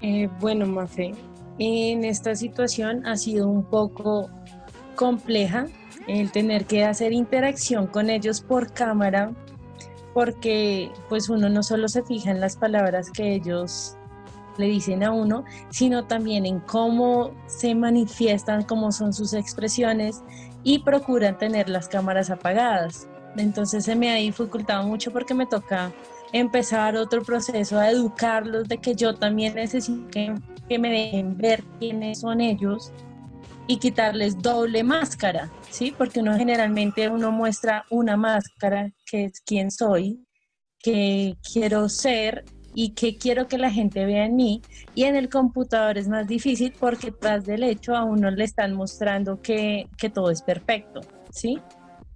Eh, 0.00 0.28
bueno, 0.40 0.66
Mafe, 0.66 1.12
en 1.58 2.04
esta 2.04 2.34
situación 2.34 3.04
ha 3.06 3.16
sido 3.16 3.48
un 3.48 3.64
poco 3.64 4.30
compleja 4.94 5.66
el 6.06 6.32
tener 6.32 6.66
que 6.66 6.84
hacer 6.84 7.12
interacción 7.12 7.86
con 7.86 8.10
ellos 8.10 8.40
por 8.40 8.72
cámara, 8.72 9.32
porque 10.14 10.90
pues 11.08 11.28
uno 11.28 11.48
no 11.48 11.62
solo 11.62 11.88
se 11.88 12.02
fija 12.02 12.30
en 12.30 12.40
las 12.40 12.56
palabras 12.56 13.10
que 13.10 13.34
ellos 13.34 13.96
le 14.56 14.66
dicen 14.66 15.04
a 15.04 15.12
uno, 15.12 15.44
sino 15.70 16.06
también 16.06 16.44
en 16.44 16.60
cómo 16.60 17.30
se 17.46 17.74
manifiestan, 17.74 18.64
cómo 18.64 18.90
son 18.90 19.12
sus 19.12 19.32
expresiones 19.32 20.22
y 20.62 20.80
procuran 20.80 21.38
tener 21.38 21.68
las 21.68 21.88
cámaras 21.88 22.30
apagadas. 22.30 23.08
Entonces 23.36 23.84
se 23.84 23.94
me 23.94 24.10
ha 24.10 24.16
dificultado 24.16 24.86
mucho 24.86 25.12
porque 25.12 25.34
me 25.34 25.46
toca 25.46 25.92
empezar 26.32 26.96
otro 26.96 27.22
proceso 27.22 27.78
a 27.78 27.90
educarlos 27.90 28.68
de 28.68 28.78
que 28.78 28.94
yo 28.94 29.14
también 29.14 29.54
necesito 29.54 30.08
que, 30.10 30.34
que 30.68 30.78
me 30.78 30.90
dejen 30.90 31.36
ver 31.36 31.64
quiénes 31.78 32.20
son 32.20 32.40
ellos 32.40 32.92
y 33.66 33.78
quitarles 33.78 34.38
doble 34.38 34.82
máscara, 34.82 35.50
¿sí? 35.70 35.94
Porque 35.96 36.20
uno 36.20 36.36
generalmente 36.36 37.08
uno 37.08 37.30
muestra 37.30 37.84
una 37.90 38.16
máscara 38.16 38.90
que 39.06 39.26
es 39.26 39.40
quién 39.44 39.70
soy, 39.70 40.26
que 40.80 41.36
quiero 41.52 41.88
ser 41.88 42.44
y 42.80 42.90
que 42.90 43.16
quiero 43.16 43.48
que 43.48 43.58
la 43.58 43.72
gente 43.72 44.06
vea 44.06 44.26
en 44.26 44.36
mí. 44.36 44.62
Y 44.94 45.02
en 45.02 45.16
el 45.16 45.28
computador 45.28 45.98
es 45.98 46.06
más 46.06 46.28
difícil 46.28 46.72
porque 46.78 47.10
tras 47.10 47.44
del 47.44 47.64
hecho 47.64 47.96
a 47.96 48.04
uno 48.04 48.30
le 48.30 48.44
están 48.44 48.74
mostrando 48.74 49.42
que, 49.42 49.88
que 49.98 50.10
todo 50.10 50.30
es 50.30 50.42
perfecto, 50.42 51.00
¿sí? 51.32 51.58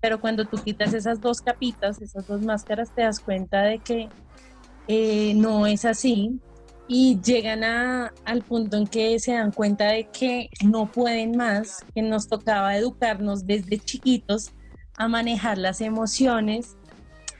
Pero 0.00 0.20
cuando 0.20 0.44
tú 0.44 0.58
quitas 0.62 0.94
esas 0.94 1.20
dos 1.20 1.40
capitas, 1.40 2.00
esas 2.00 2.28
dos 2.28 2.42
máscaras, 2.42 2.94
te 2.94 3.02
das 3.02 3.18
cuenta 3.18 3.62
de 3.62 3.80
que 3.80 4.08
eh, 4.86 5.34
no 5.34 5.66
es 5.66 5.84
así 5.84 6.38
y 6.86 7.20
llegan 7.20 7.64
a, 7.64 8.12
al 8.24 8.42
punto 8.42 8.76
en 8.76 8.86
que 8.86 9.18
se 9.18 9.32
dan 9.32 9.50
cuenta 9.50 9.88
de 9.88 10.10
que 10.12 10.48
no 10.64 10.92
pueden 10.92 11.36
más, 11.36 11.84
que 11.92 12.02
nos 12.02 12.28
tocaba 12.28 12.76
educarnos 12.76 13.48
desde 13.48 13.80
chiquitos 13.80 14.52
a 14.96 15.08
manejar 15.08 15.58
las 15.58 15.80
emociones 15.80 16.76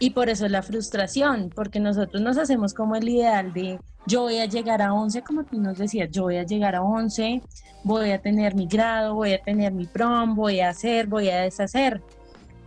y 0.03 0.11
por 0.11 0.29
eso 0.29 0.49
la 0.49 0.63
frustración, 0.63 1.49
porque 1.55 1.79
nosotros 1.79 2.21
nos 2.21 2.37
hacemos 2.37 2.75
como 2.75 2.97
el 2.97 3.09
ideal 3.09 3.53
de 3.53 3.79
yo 4.05 4.23
voy 4.23 4.39
a 4.39 4.47
llegar 4.47 4.83
a 4.83 4.93
11, 4.93 5.23
como 5.23 5.45
tú 5.45 5.61
nos 5.61 5.79
decías, 5.79 6.11
yo 6.11 6.25
voy 6.25 6.39
a 6.39 6.43
llegar 6.43 6.75
a 6.75 6.83
11, 6.83 7.41
voy 7.85 8.11
a 8.11 8.21
tener 8.21 8.57
mi 8.57 8.67
grado, 8.67 9.15
voy 9.15 9.33
a 9.33 9.41
tener 9.41 9.73
mi 9.73 9.87
prom, 9.87 10.35
voy 10.35 10.59
a 10.59 10.71
hacer, 10.71 11.07
voy 11.07 11.29
a 11.29 11.43
deshacer. 11.43 12.03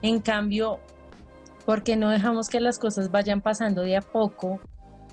En 0.02 0.22
cambio, 0.22 0.80
porque 1.66 1.98
no 1.98 2.10
dejamos 2.10 2.48
que 2.48 2.62
las 2.62 2.80
cosas 2.80 3.12
vayan 3.12 3.42
pasando 3.42 3.82
de 3.82 3.98
a 3.98 4.02
poco 4.02 4.62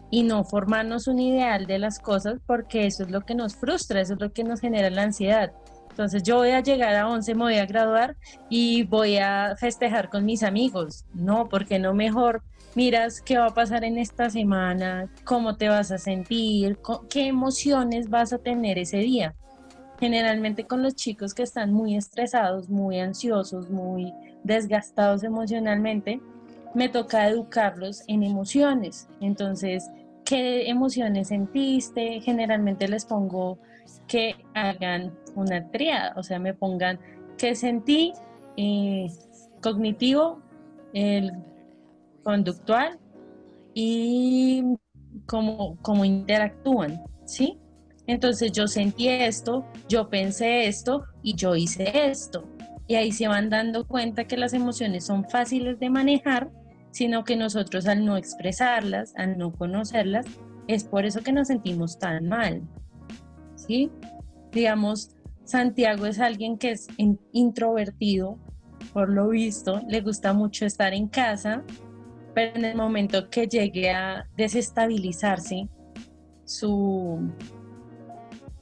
y 0.09 0.23
no 0.23 0.45
formarnos 0.45 1.09
un 1.09 1.19
ideal 1.19 1.67
de 1.67 1.81
las 1.81 1.99
cosas 1.99 2.39
porque 2.47 2.87
eso 2.87 3.03
es 3.03 3.11
lo 3.11 3.23
que 3.23 3.35
nos 3.35 3.57
frustra, 3.57 4.01
eso 4.01 4.15
es 4.15 4.21
lo 4.21 4.33
que 4.33 4.45
nos 4.45 4.61
genera 4.61 4.91
la 4.91 5.03
ansiedad. 5.03 5.51
Entonces 5.93 6.23
yo 6.23 6.39
voy 6.39 6.53
a 6.53 6.61
llegar 6.61 6.97
a 6.97 7.07
11, 7.07 7.35
me 7.35 7.43
voy 7.43 7.57
a 7.57 7.67
graduar 7.67 8.17
y 8.49 8.85
voy 8.85 9.19
a 9.19 9.55
festejar 9.59 10.09
con 10.09 10.25
mis 10.25 10.43
amigos. 10.43 11.05
No, 11.13 11.51
porque 11.51 11.79
no 11.79 11.93
mejor 11.93 12.43
miras 12.75 13.21
qué 13.21 13.37
va 13.37 13.49
a 13.49 13.55
pasar 13.55 13.85
en 13.85 13.99
esta 13.99 14.31
semana, 14.31 15.11
cómo 15.25 15.57
te 15.57 15.69
vas 15.69 15.91
a 15.91 15.99
sentir, 15.99 16.79
qué 17.11 17.27
emociones 17.27 18.09
vas 18.09 18.33
a 18.33 18.39
tener 18.39 18.79
ese 18.79 18.99
día. 18.99 19.35
Generalmente 20.01 20.65
con 20.65 20.83
los 20.83 20.95
chicos 20.95 21.35
que 21.35 21.43
están 21.43 21.75
muy 21.75 21.95
estresados, 21.95 22.71
muy 22.71 22.99
ansiosos, 22.99 23.69
muy 23.69 24.15
desgastados 24.45 25.23
emocionalmente, 25.25 26.23
me 26.75 26.89
toca 26.89 27.29
educarlos 27.29 28.03
en 28.09 28.23
emociones. 28.23 29.11
Entonces, 29.21 29.91
¿qué 30.25 30.71
emociones 30.71 31.29
sentiste? 31.29 32.23
Generalmente 32.23 32.89
les 32.89 33.05
pongo 33.05 33.59
que 34.07 34.37
hagan 34.55 35.13
una 35.35 35.71
triada, 35.71 36.13
o 36.17 36.23
sea, 36.23 36.39
me 36.39 36.55
pongan 36.55 36.99
qué 37.39 37.55
sentí, 37.55 38.13
eh, 38.57 39.07
cognitivo, 39.63 40.41
el 40.93 41.33
conductual 42.23 42.99
y 43.75 44.63
cómo, 45.27 45.77
cómo 45.83 46.05
interactúan, 46.05 47.03
¿sí? 47.25 47.59
Entonces 48.07 48.53
yo 48.53 48.67
sentí 48.67 49.09
esto, 49.09 49.65
yo 49.89 50.09
pensé 50.09 50.67
esto 50.67 51.05
y 51.23 51.35
yo 51.35 51.55
hice 51.55 52.11
esto. 52.11 52.49
Y 52.89 52.97
ahí 52.97 53.13
se 53.13 53.29
van 53.29 53.49
dando 53.49 53.87
cuenta 53.87 54.25
que 54.25 54.37
las 54.37 54.53
emociones 54.53 55.07
son 55.07 55.29
fáciles 55.29 55.79
de 55.79 55.89
manejar, 55.89 56.51
sino 56.91 57.25
que 57.25 57.37
nosotros 57.37 57.87
al 57.87 58.05
no 58.05 58.17
expresarlas, 58.17 59.15
al 59.17 59.39
no 59.39 59.53
conocerlas, 59.53 60.27
es 60.67 60.85
por 60.85 61.07
eso 61.07 61.21
que 61.23 61.33
nos 61.33 61.49
sentimos 61.49 61.99
tan 61.99 62.29
mal. 62.29 62.63
¿Sí? 63.55 63.91
digamos, 64.53 65.11
Santiago 65.45 66.07
es 66.07 66.21
alguien 66.21 66.57
que 66.57 66.73
es 66.73 66.89
introvertido, 67.33 68.39
por 68.93 69.09
lo 69.09 69.29
visto, 69.29 69.81
le 69.89 70.01
gusta 70.01 70.33
mucho 70.33 70.67
estar 70.67 70.95
en 70.95 71.09
casa, 71.09 71.65
pero 72.35 72.57
en 72.57 72.65
el 72.65 72.77
momento 72.77 73.29
que 73.29 73.47
llegue 73.47 73.91
a 73.91 74.29
desestabilizarse 74.37 75.69
su 76.45 77.31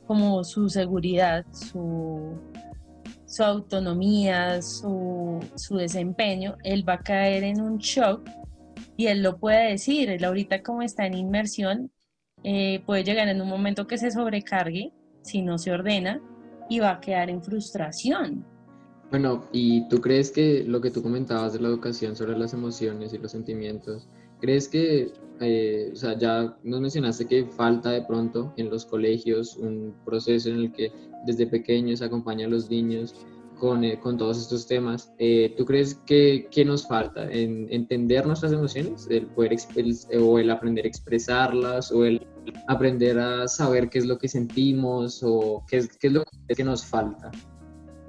como 0.07 0.43
su 0.43 0.69
seguridad, 0.69 1.47
su, 1.53 2.37
autonomía, 3.39 4.61
su, 4.61 5.39
su, 5.55 5.77
desempeño, 5.77 6.57
él 6.65 6.89
va 6.89 6.95
a 6.95 6.99
caer 6.99 7.45
en 7.45 7.61
un 7.61 7.79
shock 7.79 8.29
y 8.97 9.07
él 9.07 9.23
lo 9.23 9.39
puede 9.39 9.71
decir, 9.71 10.11
él 10.11 10.25
ahorita 10.25 10.65
como 10.65 10.83
está 10.83 11.07
en 11.07 11.15
inmersión, 11.15 11.93
eh, 12.43 12.83
puede 12.87 13.05
llegar 13.05 13.29
en 13.29 13.41
un 13.41 13.49
momento 13.49 13.87
que 13.87 13.99
se 13.99 14.11
sobrecargue 14.11 14.93
si 15.23 15.43
no 15.43 15.59
se 15.59 15.71
ordena 15.71 16.21
y 16.71 16.79
va 16.79 16.93
a 16.93 17.01
quedar 17.01 17.29
en 17.29 17.43
frustración. 17.43 18.47
Bueno, 19.11 19.45
¿y 19.53 19.87
tú 19.89 20.01
crees 20.01 20.31
que 20.31 20.65
lo 20.65 20.81
que 20.81 20.91
tú 20.91 21.03
comentabas 21.03 21.53
de 21.53 21.61
la 21.61 21.69
educación 21.69 22.15
sobre 22.15 22.39
las 22.39 22.55
emociones 22.55 23.13
y 23.13 23.19
los 23.19 23.33
sentimientos, 23.33 24.09
crees 24.41 24.69
que, 24.69 25.13
eh, 25.41 25.91
o 25.93 25.97
sea, 25.97 26.17
ya 26.17 26.57
nos 26.63 26.81
mencionaste 26.81 27.27
que 27.27 27.45
falta 27.45 27.91
de 27.91 28.03
pronto 28.03 28.55
en 28.57 28.71
los 28.71 28.87
colegios 28.87 29.57
un 29.57 29.95
proceso 30.05 30.49
en 30.49 30.57
el 30.57 30.73
que 30.73 30.93
desde 31.27 31.47
pequeños 31.49 32.03
acompaña 32.03 32.47
a 32.47 32.51
los 32.51 32.71
niños 32.71 33.15
con, 33.59 33.83
eh, 33.83 33.99
con 33.99 34.17
todos 34.17 34.39
estos 34.39 34.67
temas. 34.69 35.13
Eh, 35.19 35.55
¿Tú 35.57 35.65
crees 35.65 35.97
que, 36.07 36.47
que, 36.51 36.65
nos 36.65 36.87
falta 36.87 37.31
en 37.31 37.67
entender 37.71 38.27
nuestras 38.27 38.53
emociones, 38.53 39.09
el 39.11 39.27
poder 39.27 39.57
o 40.19 40.39
el 40.39 40.51
aprender 40.51 40.85
a 40.85 40.89
expresarlas 40.89 41.91
o 41.91 42.05
el 42.05 42.27
aprender 42.69 43.19
a 43.19 43.49
saber 43.49 43.89
qué 43.89 43.99
es 43.99 44.07
lo 44.07 44.19
que 44.19 44.29
sentimos 44.29 45.23
o 45.23 45.65
qué 45.69 45.79
es, 45.79 45.89
qué 45.99 46.09
es 46.09 46.13
lo 46.13 46.25
que 46.49 46.65
nos 46.65 46.85
falta? 46.85 47.31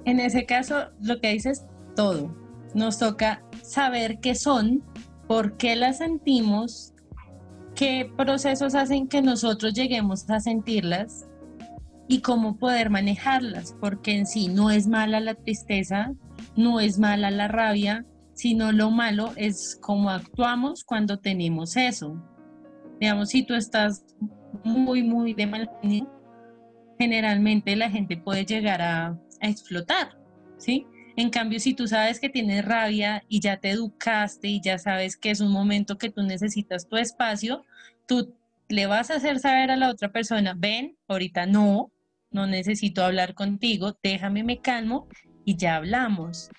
En 0.06 0.20
ese 0.20 0.46
caso, 0.46 0.90
lo 1.02 1.20
que 1.20 1.32
dices, 1.34 1.66
todo. 1.96 2.36
Nos 2.74 3.00
toca 3.00 3.44
saber 3.64 4.20
qué 4.20 4.36
son, 4.36 4.84
por 5.28 5.58
qué 5.58 5.76
las 5.76 6.00
sentimos, 6.00 6.94
qué 7.76 8.12
procesos 8.18 8.76
hacen 8.76 9.08
que 9.08 9.22
nosotros 9.22 9.74
lleguemos 9.74 10.30
a 10.30 10.40
sentirlas 10.40 11.28
y 12.08 12.22
cómo 12.22 12.58
poder 12.58 12.90
manejarlas, 12.90 13.76
porque 13.80 14.18
en 14.18 14.26
sí 14.26 14.48
no 14.48 14.72
es 14.72 14.88
mala 14.88 15.20
la 15.20 15.36
tristeza, 15.36 16.14
no 16.56 16.80
es 16.80 17.00
mala 17.00 17.32
la 17.32 17.48
rabia, 17.48 18.06
sino 18.34 18.72
lo 18.72 18.92
malo 18.92 19.32
es 19.36 19.78
cómo 19.82 20.10
actuamos 20.10 20.84
cuando 20.84 21.20
tenemos 21.20 21.78
eso. 21.78 22.22
Digamos, 23.02 23.30
si 23.30 23.44
tú 23.44 23.56
estás 23.56 24.06
muy, 24.64 25.02
muy 25.02 25.34
de 25.34 25.48
mal 25.48 25.70
generalmente 27.00 27.76
la 27.76 27.90
gente 27.90 28.16
puede 28.16 28.46
llegar 28.46 28.80
a, 28.82 29.20
a 29.42 29.50
explotar, 29.50 30.20
¿sí? 30.58 30.86
En 31.16 31.32
cambio, 31.32 31.60
si 31.60 31.74
tú 31.74 31.88
sabes 31.88 32.20
que 32.20 32.30
tienes 32.30 32.64
rabia 32.64 33.24
y 33.28 33.40
ya 33.40 33.58
te 33.58 33.72
educaste 33.72 34.48
y 34.48 34.62
ya 34.62 34.78
sabes 34.78 35.18
que 35.18 35.32
es 35.32 35.42
un 35.42 35.52
momento 35.52 35.98
que 35.98 36.12
tú 36.12 36.22
necesitas 36.22 36.88
tu 36.88 36.96
espacio, 36.96 37.66
tú 38.06 38.36
le 38.70 38.86
vas 38.86 39.10
a 39.10 39.16
hacer 39.16 39.40
saber 39.40 39.72
a 39.72 39.78
la 39.78 39.90
otra 39.90 40.12
persona, 40.12 40.54
ven, 40.56 40.96
ahorita 41.08 41.48
no, 41.48 41.92
no 42.30 42.46
necesito 42.46 43.04
hablar 43.04 43.34
contigo, 43.34 43.98
déjame 44.04 44.44
me 44.44 44.60
calmo 44.60 45.08
y 45.44 45.58
ya 45.58 45.78
hablamos. 45.78 46.52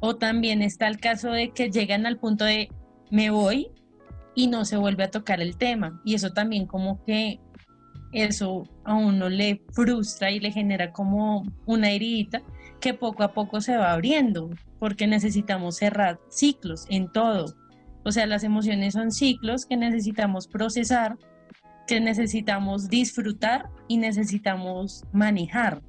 O 0.00 0.16
también 0.16 0.62
está 0.62 0.88
el 0.88 0.98
caso 0.98 1.30
de 1.30 1.50
que 1.50 1.70
llegan 1.70 2.06
al 2.06 2.18
punto 2.18 2.46
de 2.46 2.70
me 3.10 3.30
voy 3.30 3.70
y 4.38 4.46
no 4.46 4.64
se 4.64 4.76
vuelve 4.76 5.02
a 5.02 5.10
tocar 5.10 5.40
el 5.40 5.56
tema. 5.56 6.00
Y 6.04 6.14
eso 6.14 6.30
también 6.30 6.66
como 6.66 7.04
que 7.04 7.40
eso 8.12 8.68
a 8.84 8.94
uno 8.94 9.28
le 9.28 9.60
frustra 9.72 10.30
y 10.30 10.38
le 10.38 10.52
genera 10.52 10.92
como 10.92 11.44
una 11.66 11.90
heridita 11.90 12.42
que 12.80 12.94
poco 12.94 13.24
a 13.24 13.32
poco 13.32 13.60
se 13.60 13.76
va 13.76 13.92
abriendo, 13.92 14.48
porque 14.78 15.08
necesitamos 15.08 15.78
cerrar 15.78 16.20
ciclos 16.30 16.86
en 16.88 17.10
todo. 17.10 17.52
O 18.04 18.12
sea, 18.12 18.26
las 18.26 18.44
emociones 18.44 18.94
son 18.94 19.10
ciclos 19.10 19.66
que 19.66 19.76
necesitamos 19.76 20.46
procesar, 20.46 21.18
que 21.88 21.98
necesitamos 21.98 22.88
disfrutar 22.88 23.68
y 23.88 23.96
necesitamos 23.96 25.02
manejar. 25.10 25.82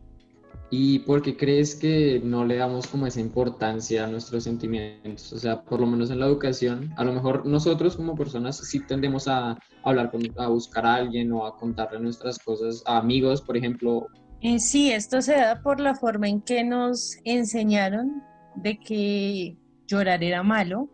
¿Y 0.72 1.00
por 1.00 1.24
qué 1.24 1.36
crees 1.36 1.74
que 1.74 2.22
no 2.24 2.46
le 2.46 2.58
damos 2.58 2.86
como 2.88 3.08
esa 3.08 3.20
importancia 3.20 4.04
a 4.04 4.08
nuestros 4.08 4.44
sentimientos? 4.44 5.34
O 5.34 5.40
sea, 5.40 5.62
por 5.64 5.80
lo 5.80 5.88
menos 5.88 6.12
en 6.12 6.20
la 6.20 6.28
educación, 6.28 6.94
a 6.96 7.04
lo 7.04 7.14
mejor 7.14 7.46
nosotros 7.46 7.96
como 7.96 8.16
personas 8.16 8.58
sí 8.58 8.80
tendemos 8.86 9.28
a 9.28 9.58
hablar 9.84 10.12
con, 10.12 10.22
a 10.38 10.48
buscar 10.48 10.86
a 10.86 10.96
alguien 10.96 11.32
o 11.32 11.46
a 11.46 11.58
contarle 11.58 12.00
nuestras 12.00 12.38
cosas 12.38 12.84
a 12.86 12.98
amigos, 12.98 13.42
por 13.42 13.58
ejemplo. 13.58 14.08
Eh, 14.42 14.60
sí, 14.60 14.92
esto 14.92 15.22
se 15.24 15.36
da 15.36 15.62
por 15.62 15.80
la 15.80 15.96
forma 15.96 16.30
en 16.30 16.42
que 16.42 16.64
nos 16.64 17.18
enseñaron 17.24 18.22
de 18.56 18.78
que 18.78 19.58
llorar 19.88 20.24
era 20.24 20.44
malo 20.44 20.88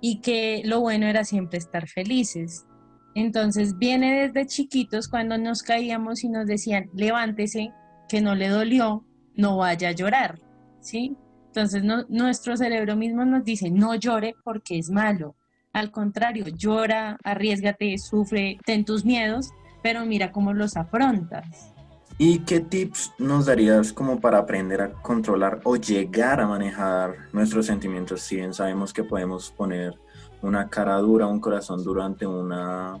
y 0.00 0.20
que 0.20 0.62
lo 0.64 0.80
bueno 0.80 1.06
era 1.06 1.24
siempre 1.24 1.58
estar 1.58 1.88
felices. 1.88 2.66
Entonces 3.14 3.76
viene 3.78 4.28
desde 4.28 4.46
chiquitos 4.46 5.08
cuando 5.08 5.36
nos 5.38 5.62
caíamos 5.62 6.22
y 6.24 6.28
nos 6.28 6.46
decían, 6.46 6.88
levántese, 6.94 7.72
que 8.12 8.20
no 8.20 8.34
le 8.34 8.48
dolió, 8.48 9.06
no 9.36 9.56
vaya 9.56 9.88
a 9.88 9.92
llorar, 9.92 10.38
¿sí? 10.80 11.16
Entonces 11.46 11.82
nuestro 12.10 12.58
cerebro 12.58 12.94
mismo 12.94 13.24
nos 13.24 13.42
dice, 13.42 13.70
no 13.70 13.94
llore 13.94 14.34
porque 14.44 14.78
es 14.78 14.90
malo. 14.90 15.34
Al 15.72 15.90
contrario, 15.90 16.44
llora, 16.48 17.16
arriesgate, 17.24 17.96
sufre, 17.96 18.58
ten 18.66 18.84
tus 18.84 19.06
miedos, 19.06 19.48
pero 19.82 20.04
mira 20.04 20.30
cómo 20.30 20.52
los 20.52 20.76
afrontas. 20.76 21.72
¿Y 22.18 22.40
qué 22.40 22.60
tips 22.60 23.14
nos 23.18 23.46
darías 23.46 23.94
como 23.94 24.20
para 24.20 24.36
aprender 24.36 24.82
a 24.82 24.92
controlar 24.92 25.62
o 25.64 25.76
llegar 25.76 26.38
a 26.38 26.46
manejar 26.46 27.14
nuestros 27.32 27.64
sentimientos? 27.64 28.20
Si 28.20 28.36
bien 28.36 28.52
sabemos 28.52 28.92
que 28.92 29.04
podemos 29.04 29.50
poner 29.52 29.98
una 30.42 30.68
cara 30.68 30.96
dura, 30.98 31.26
un 31.26 31.40
corazón 31.40 31.82
durante 31.82 32.26
una, 32.26 32.94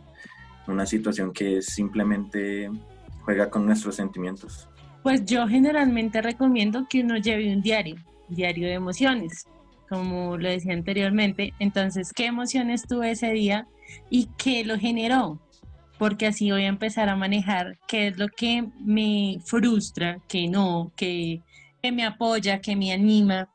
una 0.66 0.86
situación 0.86 1.34
que 1.34 1.60
simplemente 1.60 2.70
juega 3.26 3.50
con 3.50 3.66
nuestros 3.66 3.94
sentimientos. 3.94 4.70
Pues 5.02 5.24
yo 5.24 5.48
generalmente 5.48 6.22
recomiendo 6.22 6.86
que 6.88 7.00
uno 7.00 7.16
lleve 7.16 7.52
un 7.52 7.60
diario, 7.60 7.96
diario 8.28 8.68
de 8.68 8.74
emociones, 8.74 9.46
como 9.88 10.36
lo 10.36 10.48
decía 10.48 10.74
anteriormente. 10.74 11.54
Entonces, 11.58 12.12
¿qué 12.12 12.26
emociones 12.26 12.86
tuve 12.86 13.10
ese 13.10 13.32
día 13.32 13.66
y 14.10 14.28
qué 14.38 14.64
lo 14.64 14.78
generó? 14.78 15.40
Porque 15.98 16.26
así 16.28 16.50
voy 16.50 16.64
a 16.64 16.68
empezar 16.68 17.08
a 17.08 17.16
manejar 17.16 17.78
qué 17.88 18.08
es 18.08 18.18
lo 18.18 18.28
que 18.28 18.68
me 18.78 19.38
frustra, 19.44 20.18
que 20.28 20.46
no, 20.48 20.92
que, 20.96 21.42
que 21.82 21.90
me 21.90 22.04
apoya, 22.04 22.60
que 22.60 22.76
me 22.76 22.92
anima, 22.92 23.48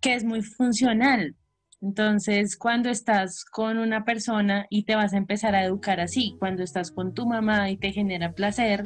que 0.00 0.14
es 0.14 0.24
muy 0.24 0.42
funcional. 0.42 1.36
Entonces, 1.82 2.56
cuando 2.56 2.88
estás 2.88 3.44
con 3.44 3.76
una 3.76 4.04
persona 4.04 4.66
y 4.70 4.84
te 4.84 4.96
vas 4.96 5.12
a 5.12 5.18
empezar 5.18 5.54
a 5.54 5.64
educar 5.64 6.00
así, 6.00 6.36
cuando 6.38 6.62
estás 6.62 6.90
con 6.90 7.12
tu 7.12 7.26
mamá 7.26 7.70
y 7.70 7.76
te 7.76 7.92
genera 7.92 8.32
placer, 8.32 8.84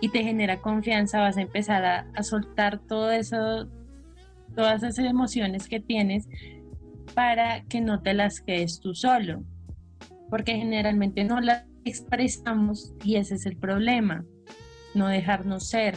y 0.00 0.10
te 0.10 0.22
genera 0.22 0.60
confianza, 0.60 1.20
vas 1.20 1.36
a 1.36 1.42
empezar 1.42 1.84
a, 1.84 2.22
soltar 2.22 2.78
todo 2.78 3.10
eso, 3.10 3.68
todas 4.54 4.82
esas 4.82 5.04
emociones 5.04 5.68
que 5.68 5.80
tienes 5.80 6.28
para 7.14 7.64
que 7.64 7.80
no 7.80 8.00
te 8.02 8.14
las 8.14 8.40
quedes 8.40 8.80
tú 8.80 8.94
solo, 8.94 9.42
porque 10.30 10.56
generalmente 10.56 11.24
no 11.24 11.40
las 11.40 11.64
expresamos 11.84 12.92
y 13.02 13.16
ese 13.16 13.34
es 13.34 13.46
el 13.46 13.56
problema, 13.56 14.24
no 14.94 15.08
dejarnos 15.08 15.68
ser. 15.68 15.96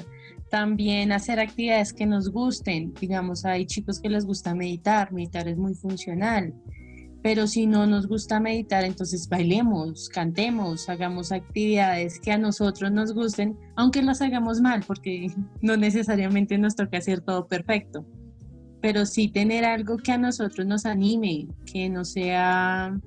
También 0.49 1.13
hacer 1.13 1.39
actividades 1.39 1.93
que 1.93 2.05
nos 2.05 2.29
gusten, 2.29 2.93
digamos, 2.99 3.45
hay 3.45 3.65
chicos 3.65 4.01
que 4.01 4.09
les 4.09 4.25
gusta 4.25 4.53
meditar, 4.53 5.13
meditar 5.13 5.47
es 5.47 5.57
muy 5.57 5.75
funcional 5.75 6.53
pero 7.23 7.45
si 7.45 7.67
no 7.67 7.85
nos 7.85 8.07
gusta 8.07 8.39
meditar, 8.39 8.83
entonces 8.83 9.29
bailemos, 9.29 10.09
cantemos, 10.09 10.89
hagamos 10.89 11.31
actividades 11.31 12.19
que 12.19 12.31
a 12.31 12.37
nosotros 12.37 12.91
nos 12.91 13.13
gusten, 13.13 13.57
aunque 13.75 14.01
las 14.01 14.21
hagamos 14.21 14.59
mal, 14.59 14.83
porque 14.85 15.27
no 15.61 15.77
necesariamente 15.77 16.57
nos 16.57 16.75
toca 16.75 16.97
hacer 16.97 17.21
todo 17.21 17.47
perfecto. 17.47 18.05
Pero 18.81 19.05
sí 19.05 19.27
tener 19.27 19.63
algo 19.63 19.97
que 19.97 20.11
a 20.11 20.17
nosotros 20.17 20.65
nos 20.65 20.87
anime, 20.87 21.47
que 21.71 21.87
no 21.89 22.03
sea 22.03 22.99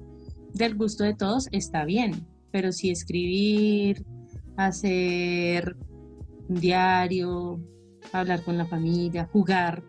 del 0.52 0.76
gusto 0.76 1.02
de 1.02 1.14
todos, 1.14 1.48
está 1.50 1.84
bien. 1.84 2.24
Pero 2.52 2.70
si 2.70 2.90
escribir, 2.90 4.04
hacer 4.56 5.76
un 6.48 6.60
diario, 6.60 7.60
hablar 8.12 8.44
con 8.44 8.56
la 8.56 8.66
familia, 8.66 9.28
jugar, 9.32 9.82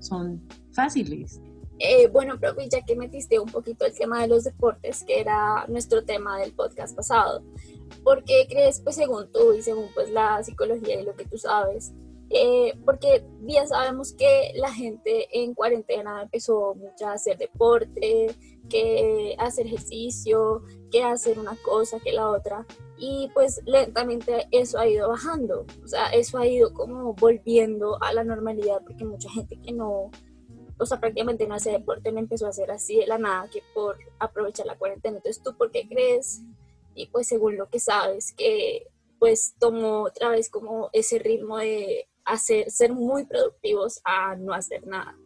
son 0.00 0.46
fáciles. 0.72 1.40
Eh, 1.78 2.08
bueno, 2.08 2.38
profe, 2.38 2.68
ya 2.68 2.82
que 2.82 2.94
metiste 2.94 3.38
un 3.38 3.48
poquito 3.48 3.84
el 3.84 3.96
tema 3.96 4.22
de 4.22 4.28
los 4.28 4.44
deportes, 4.44 5.02
que 5.04 5.20
era 5.20 5.66
nuestro 5.68 6.04
tema 6.04 6.38
del 6.38 6.52
podcast 6.52 6.94
pasado, 6.94 7.42
¿por 8.04 8.22
qué 8.24 8.46
crees, 8.48 8.80
pues 8.80 8.96
según 8.96 9.30
tú 9.32 9.52
y 9.54 9.62
según 9.62 9.88
pues 9.94 10.10
la 10.10 10.42
psicología 10.42 11.00
y 11.00 11.04
lo 11.04 11.16
que 11.16 11.24
tú 11.24 11.36
sabes, 11.36 11.92
eh, 12.30 12.74
porque 12.84 13.24
bien 13.40 13.68
sabemos 13.68 14.12
que 14.12 14.52
la 14.54 14.72
gente 14.72 15.28
en 15.32 15.54
cuarentena 15.54 16.22
empezó 16.22 16.74
mucho 16.74 17.06
a 17.06 17.12
hacer 17.12 17.38
deporte, 17.38 18.34
que 18.68 19.36
hacer 19.38 19.66
ejercicio, 19.66 20.62
que 20.90 21.02
hacer 21.02 21.38
una 21.38 21.56
cosa, 21.62 22.00
que 22.00 22.12
la 22.12 22.30
otra, 22.30 22.66
y 22.96 23.30
pues 23.34 23.60
lentamente 23.66 24.46
eso 24.52 24.78
ha 24.78 24.86
ido 24.86 25.08
bajando, 25.08 25.66
o 25.82 25.88
sea, 25.88 26.06
eso 26.08 26.38
ha 26.38 26.46
ido 26.46 26.72
como 26.72 27.14
volviendo 27.14 28.02
a 28.02 28.12
la 28.12 28.24
normalidad, 28.24 28.80
porque 28.84 29.04
mucha 29.04 29.28
gente 29.30 29.60
que 29.60 29.72
no 29.72 30.10
o 30.78 30.86
sea, 30.86 31.00
prácticamente 31.00 31.46
no 31.46 31.54
hace 31.54 31.70
deporte, 31.70 32.12
no 32.12 32.18
empezó 32.18 32.46
a 32.46 32.50
hacer 32.50 32.70
así 32.70 32.96
de 32.96 33.06
la 33.06 33.18
nada 33.18 33.48
que 33.50 33.62
por 33.74 33.98
aprovechar 34.18 34.66
la 34.66 34.76
cuarentena. 34.76 35.16
Entonces, 35.16 35.42
¿tú 35.42 35.56
por 35.56 35.70
qué 35.70 35.86
crees? 35.88 36.42
Y 36.94 37.06
pues 37.06 37.28
según 37.28 37.56
lo 37.56 37.68
que 37.68 37.78
sabes, 37.78 38.32
que 38.36 38.88
pues 39.18 39.54
tomó 39.58 40.02
otra 40.02 40.28
vez 40.30 40.50
como 40.50 40.90
ese 40.92 41.18
ritmo 41.18 41.58
de 41.58 42.08
hacer, 42.24 42.70
ser 42.70 42.92
muy 42.92 43.24
productivos 43.24 44.00
a 44.04 44.36
no 44.36 44.52
hacer 44.52 44.86
nada. 44.86 45.16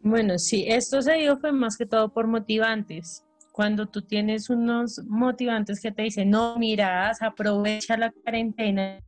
Bueno, 0.00 0.38
sí, 0.38 0.64
esto 0.68 1.02
se 1.02 1.14
dio 1.14 1.36
fue 1.36 1.52
más 1.52 1.76
que 1.76 1.86
todo 1.86 2.12
por 2.12 2.26
motivantes. 2.26 3.24
Cuando 3.52 3.86
tú 3.86 4.02
tienes 4.02 4.48
unos 4.48 5.02
motivantes 5.04 5.80
que 5.80 5.90
te 5.90 6.02
dicen, 6.02 6.30
no, 6.30 6.56
mira, 6.58 7.10
aprovecha 7.20 7.96
la 7.96 8.12
cuarentena, 8.12 9.00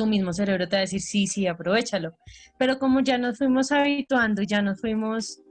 tu 0.00 0.06
mismo 0.06 0.32
cerebro 0.32 0.66
te 0.66 0.76
va 0.76 0.78
a 0.78 0.88
decir, 0.88 1.02
sí, 1.02 1.26
sí, 1.26 1.46
aprovechalo. 1.46 2.16
Pero 2.56 2.78
como 2.78 3.00
ya 3.00 3.18
nos 3.18 3.36
fuimos 3.36 3.70
habituando, 3.70 4.40
ya 4.40 4.62
nos 4.62 4.80
fuimos 4.80 5.42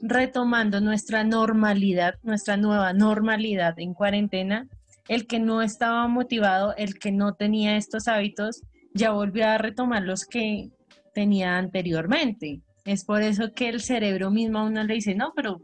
retomando 0.00 0.80
nuestra 0.80 1.22
normalidad, 1.22 2.16
nuestra 2.24 2.56
nueva 2.56 2.92
normalidad 2.94 3.78
en 3.78 3.94
cuarentena, 3.94 4.68
el 5.06 5.28
que 5.28 5.38
no 5.38 5.62
estaba 5.62 6.08
motivado, 6.08 6.74
el 6.76 6.98
que 6.98 7.12
no 7.12 7.34
tenía 7.34 7.76
estos 7.76 8.08
hábitos, 8.08 8.62
ya 8.92 9.12
volvió 9.12 9.46
a 9.46 9.58
retomar 9.58 10.02
los 10.02 10.26
que 10.26 10.70
tenía 11.14 11.56
anteriormente. 11.56 12.60
Es 12.84 13.04
por 13.04 13.22
eso 13.22 13.52
que 13.54 13.68
el 13.68 13.80
cerebro 13.80 14.32
mismo 14.32 14.58
a 14.58 14.64
uno 14.64 14.82
le 14.82 14.94
dice, 14.94 15.14
no, 15.14 15.32
pero 15.36 15.62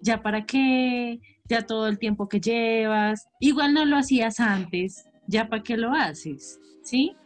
ya 0.00 0.22
para 0.22 0.46
qué, 0.46 1.18
ya 1.48 1.62
todo 1.62 1.88
el 1.88 1.98
tiempo 1.98 2.28
que 2.28 2.40
llevas, 2.40 3.26
igual 3.40 3.74
no 3.74 3.84
lo 3.84 3.96
hacías 3.96 4.38
antes, 4.38 5.06
ya 5.26 5.48
para 5.48 5.64
qué 5.64 5.76
lo 5.76 5.92
haces, 5.92 6.60
¿sí? 6.84 7.16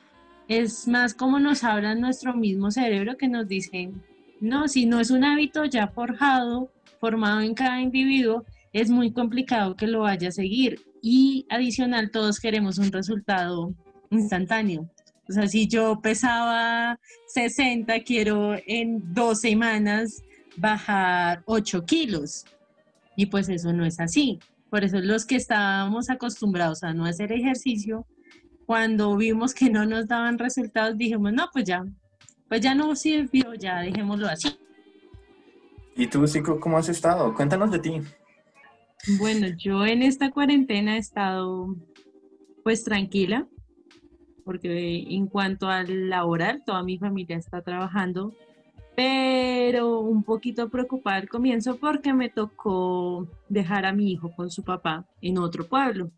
Es 0.48 0.88
más 0.88 1.14
como 1.14 1.38
nos 1.38 1.62
habla 1.62 1.94
nuestro 1.94 2.34
mismo 2.34 2.70
cerebro 2.70 3.16
que 3.16 3.28
nos 3.28 3.46
dice, 3.46 3.90
no, 4.40 4.66
si 4.66 4.86
no 4.86 4.98
es 4.98 5.10
un 5.10 5.24
hábito 5.24 5.64
ya 5.66 5.88
forjado, 5.88 6.70
formado 7.00 7.40
en 7.40 7.54
cada 7.54 7.80
individuo, 7.80 8.44
es 8.72 8.90
muy 8.90 9.12
complicado 9.12 9.76
que 9.76 9.86
lo 9.86 10.00
vaya 10.00 10.28
a 10.28 10.32
seguir. 10.32 10.80
Y 11.02 11.46
adicional, 11.50 12.10
todos 12.10 12.40
queremos 12.40 12.78
un 12.78 12.90
resultado 12.90 13.74
instantáneo. 14.10 14.88
O 15.28 15.32
sea, 15.32 15.46
si 15.46 15.68
yo 15.68 16.00
pesaba 16.00 16.98
60, 17.28 18.00
quiero 18.00 18.54
en 18.66 19.12
dos 19.12 19.40
semanas 19.40 20.22
bajar 20.56 21.42
8 21.44 21.84
kilos. 21.84 22.46
Y 23.16 23.26
pues 23.26 23.48
eso 23.48 23.72
no 23.72 23.84
es 23.84 24.00
así. 24.00 24.38
Por 24.70 24.84
eso 24.84 25.00
los 25.00 25.26
que 25.26 25.36
estábamos 25.36 26.08
acostumbrados 26.08 26.82
a 26.82 26.94
no 26.94 27.04
hacer 27.04 27.32
ejercicio, 27.32 28.06
cuando 28.68 29.16
vimos 29.16 29.54
que 29.54 29.70
no 29.70 29.86
nos 29.86 30.06
daban 30.06 30.38
resultados, 30.38 30.98
dijimos, 30.98 31.32
no, 31.32 31.48
pues 31.50 31.64
ya, 31.64 31.86
pues 32.50 32.60
ya 32.60 32.74
no 32.74 32.94
sirvió, 32.94 33.54
ya 33.54 33.80
dejémoslo 33.80 34.26
así. 34.28 34.58
¿Y 35.96 36.06
tú, 36.06 36.26
Cico, 36.26 36.60
cómo 36.60 36.76
has 36.76 36.90
estado? 36.90 37.32
Cuéntanos 37.34 37.70
de 37.70 37.78
ti. 37.78 38.02
Bueno, 39.18 39.46
yo 39.56 39.86
en 39.86 40.02
esta 40.02 40.30
cuarentena 40.30 40.96
he 40.96 40.98
estado 40.98 41.76
pues 42.62 42.84
tranquila, 42.84 43.48
porque 44.44 44.98
en 45.14 45.28
cuanto 45.28 45.68
al 45.68 46.10
laboral, 46.10 46.62
toda 46.66 46.82
mi 46.82 46.98
familia 46.98 47.38
está 47.38 47.62
trabajando, 47.62 48.34
pero 48.94 50.00
un 50.00 50.22
poquito 50.22 50.68
preocupada 50.68 51.16
al 51.16 51.28
comienzo 51.30 51.78
porque 51.78 52.12
me 52.12 52.28
tocó 52.28 53.26
dejar 53.48 53.86
a 53.86 53.94
mi 53.94 54.12
hijo 54.12 54.30
con 54.36 54.50
su 54.50 54.62
papá 54.62 55.06
en 55.22 55.38
otro 55.38 55.66
pueblo. 55.66 56.10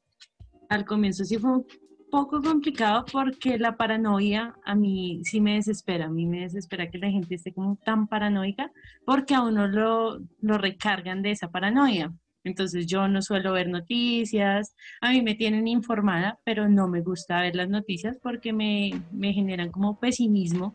Al 0.68 0.84
comienzo 0.84 1.24
sí 1.24 1.38
fue 1.38 1.62
poco 2.10 2.42
complicado 2.42 3.04
porque 3.10 3.58
la 3.58 3.76
paranoia 3.76 4.54
a 4.64 4.74
mí 4.74 5.20
sí 5.24 5.40
me 5.40 5.54
desespera, 5.54 6.06
a 6.06 6.10
mí 6.10 6.26
me 6.26 6.40
desespera 6.40 6.90
que 6.90 6.98
la 6.98 7.10
gente 7.10 7.34
esté 7.34 7.52
como 7.52 7.76
tan 7.76 8.08
paranoica 8.08 8.70
porque 9.06 9.34
a 9.34 9.42
uno 9.42 9.66
lo, 9.68 10.18
lo 10.40 10.58
recargan 10.58 11.22
de 11.22 11.30
esa 11.30 11.50
paranoia. 11.50 12.12
Entonces 12.42 12.86
yo 12.86 13.06
no 13.06 13.20
suelo 13.22 13.52
ver 13.52 13.68
noticias, 13.68 14.74
a 15.00 15.10
mí 15.10 15.22
me 15.22 15.34
tienen 15.34 15.68
informada, 15.68 16.38
pero 16.44 16.68
no 16.68 16.88
me 16.88 17.02
gusta 17.02 17.40
ver 17.40 17.54
las 17.54 17.68
noticias 17.68 18.18
porque 18.22 18.52
me, 18.52 19.02
me 19.12 19.32
generan 19.32 19.70
como 19.70 19.98
pesimismo 20.00 20.74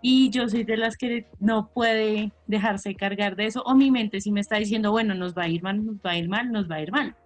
y 0.00 0.30
yo 0.30 0.48
soy 0.48 0.62
de 0.62 0.76
las 0.76 0.96
que 0.96 1.26
no 1.40 1.70
puede 1.74 2.32
dejarse 2.46 2.94
cargar 2.94 3.34
de 3.34 3.46
eso 3.46 3.62
o 3.62 3.74
mi 3.74 3.90
mente 3.90 4.20
sí 4.20 4.30
me 4.30 4.40
está 4.40 4.56
diciendo, 4.56 4.92
bueno, 4.92 5.14
nos 5.14 5.36
va 5.36 5.44
a 5.44 5.48
ir 5.48 5.62
mal, 5.62 5.84
nos 5.84 5.96
va 5.96 6.12
a 6.12 6.18
ir 6.18 6.28
mal, 6.28 6.52
nos 6.52 6.70
va 6.70 6.76
a 6.76 6.82
ir 6.82 6.92
mal. 6.92 7.16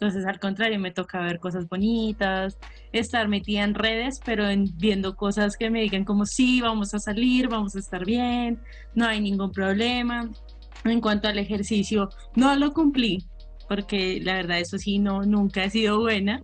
Entonces, 0.00 0.24
al 0.24 0.40
contrario, 0.40 0.80
me 0.80 0.92
toca 0.92 1.20
ver 1.20 1.38
cosas 1.38 1.68
bonitas, 1.68 2.56
estar 2.90 3.28
metida 3.28 3.64
en 3.64 3.74
redes, 3.74 4.18
pero 4.24 4.44
viendo 4.78 5.14
cosas 5.14 5.58
que 5.58 5.68
me 5.68 5.82
digan 5.82 6.06
como 6.06 6.24
sí, 6.24 6.62
vamos 6.62 6.94
a 6.94 6.98
salir, 6.98 7.48
vamos 7.48 7.76
a 7.76 7.80
estar 7.80 8.06
bien, 8.06 8.62
no 8.94 9.04
hay 9.04 9.20
ningún 9.20 9.52
problema. 9.52 10.30
En 10.84 11.02
cuanto 11.02 11.28
al 11.28 11.38
ejercicio, 11.38 12.08
no 12.34 12.56
lo 12.56 12.72
cumplí, 12.72 13.26
porque 13.68 14.20
la 14.22 14.36
verdad 14.36 14.60
eso 14.60 14.78
sí, 14.78 14.98
no, 14.98 15.22
nunca 15.24 15.64
he 15.64 15.70
sido 15.70 16.00
buena, 16.00 16.40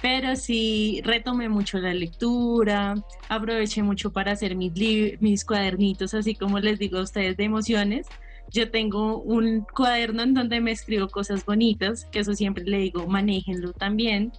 pero 0.00 0.34
sí 0.34 1.02
retomé 1.04 1.50
mucho 1.50 1.76
la 1.76 1.92
lectura, 1.92 2.94
aproveché 3.28 3.82
mucho 3.82 4.14
para 4.14 4.32
hacer 4.32 4.56
mis, 4.56 4.72
mis 5.20 5.44
cuadernitos, 5.44 6.14
así 6.14 6.34
como 6.34 6.58
les 6.58 6.78
digo 6.78 7.00
a 7.00 7.02
ustedes, 7.02 7.36
de 7.36 7.44
emociones 7.44 8.06
yo 8.52 8.70
tengo 8.70 9.18
un 9.18 9.62
cuaderno 9.74 10.22
en 10.22 10.34
donde 10.34 10.60
me 10.60 10.72
escribo 10.72 11.08
cosas 11.08 11.44
bonitas, 11.44 12.06
que 12.12 12.20
eso 12.20 12.34
siempre 12.34 12.64
le 12.64 12.78
digo, 12.78 13.06
manéjenlo 13.06 13.72
también, 13.72 14.32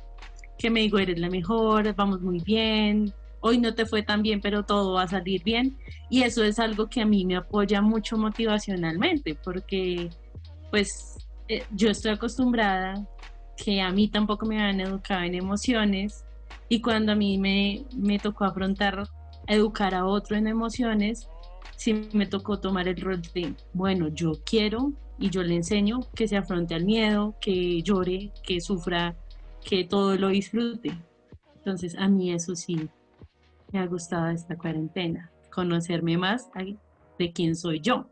que 0.57 0.69
me 0.69 0.81
digo, 0.81 0.99
eres 0.99 1.19
la 1.19 1.29
mejor, 1.29 1.93
vamos 1.95 2.21
muy 2.21 2.39
bien, 2.39 3.13
hoy 3.41 3.57
no 3.57 3.73
te 3.73 3.85
fue 3.85 4.03
tan 4.03 4.21
bien, 4.21 4.39
pero 4.39 4.63
todo 4.63 4.93
va 4.93 5.03
a 5.03 5.07
salir 5.07 5.43
bien. 5.43 5.77
Y 6.09 6.23
eso 6.23 6.43
es 6.43 6.59
algo 6.59 6.87
que 6.87 7.01
a 7.01 7.05
mí 7.05 7.25
me 7.25 7.35
apoya 7.35 7.81
mucho 7.81 8.17
motivacionalmente, 8.17 9.35
porque 9.35 10.09
pues 10.69 11.17
eh, 11.47 11.63
yo 11.71 11.89
estoy 11.89 12.11
acostumbrada 12.11 13.05
que 13.57 13.81
a 13.81 13.91
mí 13.91 14.07
tampoco 14.07 14.45
me 14.45 14.61
han 14.61 14.79
educado 14.79 15.23
en 15.23 15.35
emociones 15.35 16.23
y 16.69 16.81
cuando 16.81 17.11
a 17.11 17.15
mí 17.15 17.37
me, 17.37 17.85
me 17.95 18.17
tocó 18.17 18.45
afrontar, 18.45 19.07
educar 19.47 19.93
a 19.93 20.05
otro 20.05 20.35
en 20.35 20.47
emociones, 20.47 21.27
sí 21.75 22.09
me 22.13 22.25
tocó 22.25 22.59
tomar 22.59 22.87
el 22.87 23.01
rol 23.01 23.21
de, 23.33 23.53
bueno, 23.73 24.07
yo 24.09 24.33
quiero 24.45 24.93
y 25.19 25.29
yo 25.29 25.43
le 25.43 25.55
enseño 25.55 25.99
que 26.15 26.27
se 26.27 26.37
afronte 26.37 26.75
al 26.75 26.85
miedo, 26.85 27.35
que 27.39 27.81
llore, 27.81 28.31
que 28.43 28.61
sufra, 28.61 29.15
que 29.63 29.83
todo 29.83 30.15
lo 30.15 30.29
disfrute. 30.29 30.97
Entonces, 31.57 31.95
a 31.97 32.07
mí 32.07 32.31
eso 32.31 32.55
sí 32.55 32.89
me 33.71 33.79
ha 33.79 33.87
gustado 33.87 34.27
esta 34.27 34.57
cuarentena, 34.57 35.31
conocerme 35.51 36.17
más 36.17 36.49
de 37.17 37.31
quién 37.31 37.55
soy 37.55 37.79
yo. 37.79 38.07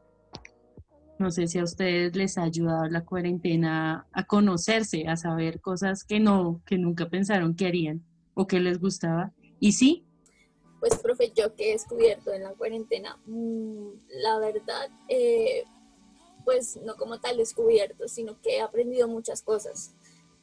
No 1.20 1.30
sé 1.30 1.48
si 1.48 1.60
a 1.60 1.64
ustedes 1.64 2.16
les 2.16 2.38
ha 2.38 2.44
ayudado 2.44 2.88
la 2.88 3.06
cuarentena 3.06 4.08
a 4.12 4.24
conocerse, 4.24 5.08
a 5.08 5.16
saber 5.18 5.62
cosas 5.62 6.04
que 6.04 6.20
no, 6.20 6.62
que 6.66 6.80
nunca 6.80 7.10
pensaron 7.10 7.56
que 7.56 7.68
harían 7.68 8.04
o 8.34 8.48
que 8.48 8.60
les 8.60 8.80
gustaba. 8.80 9.32
Y 9.60 9.74
sí, 9.74 10.06
pues, 10.82 11.00
profe, 11.00 11.32
yo 11.32 11.56
que 11.56 11.70
he 11.70 11.74
descubierto 11.74 12.34
en 12.34 12.44
la 12.44 12.54
cuarentena, 12.56 13.18
mm, 13.28 13.92
la 14.10 14.40
verdad, 14.40 14.90
eh, 15.08 15.64
pues 16.44 16.76
no 16.78 16.96
como 16.98 17.20
tal 17.20 17.38
descubierto, 17.38 18.08
sino 18.08 18.42
que 18.42 18.58
he 18.58 18.62
aprendido 18.62 19.08
muchas 19.08 19.44
cosas. 19.44 19.94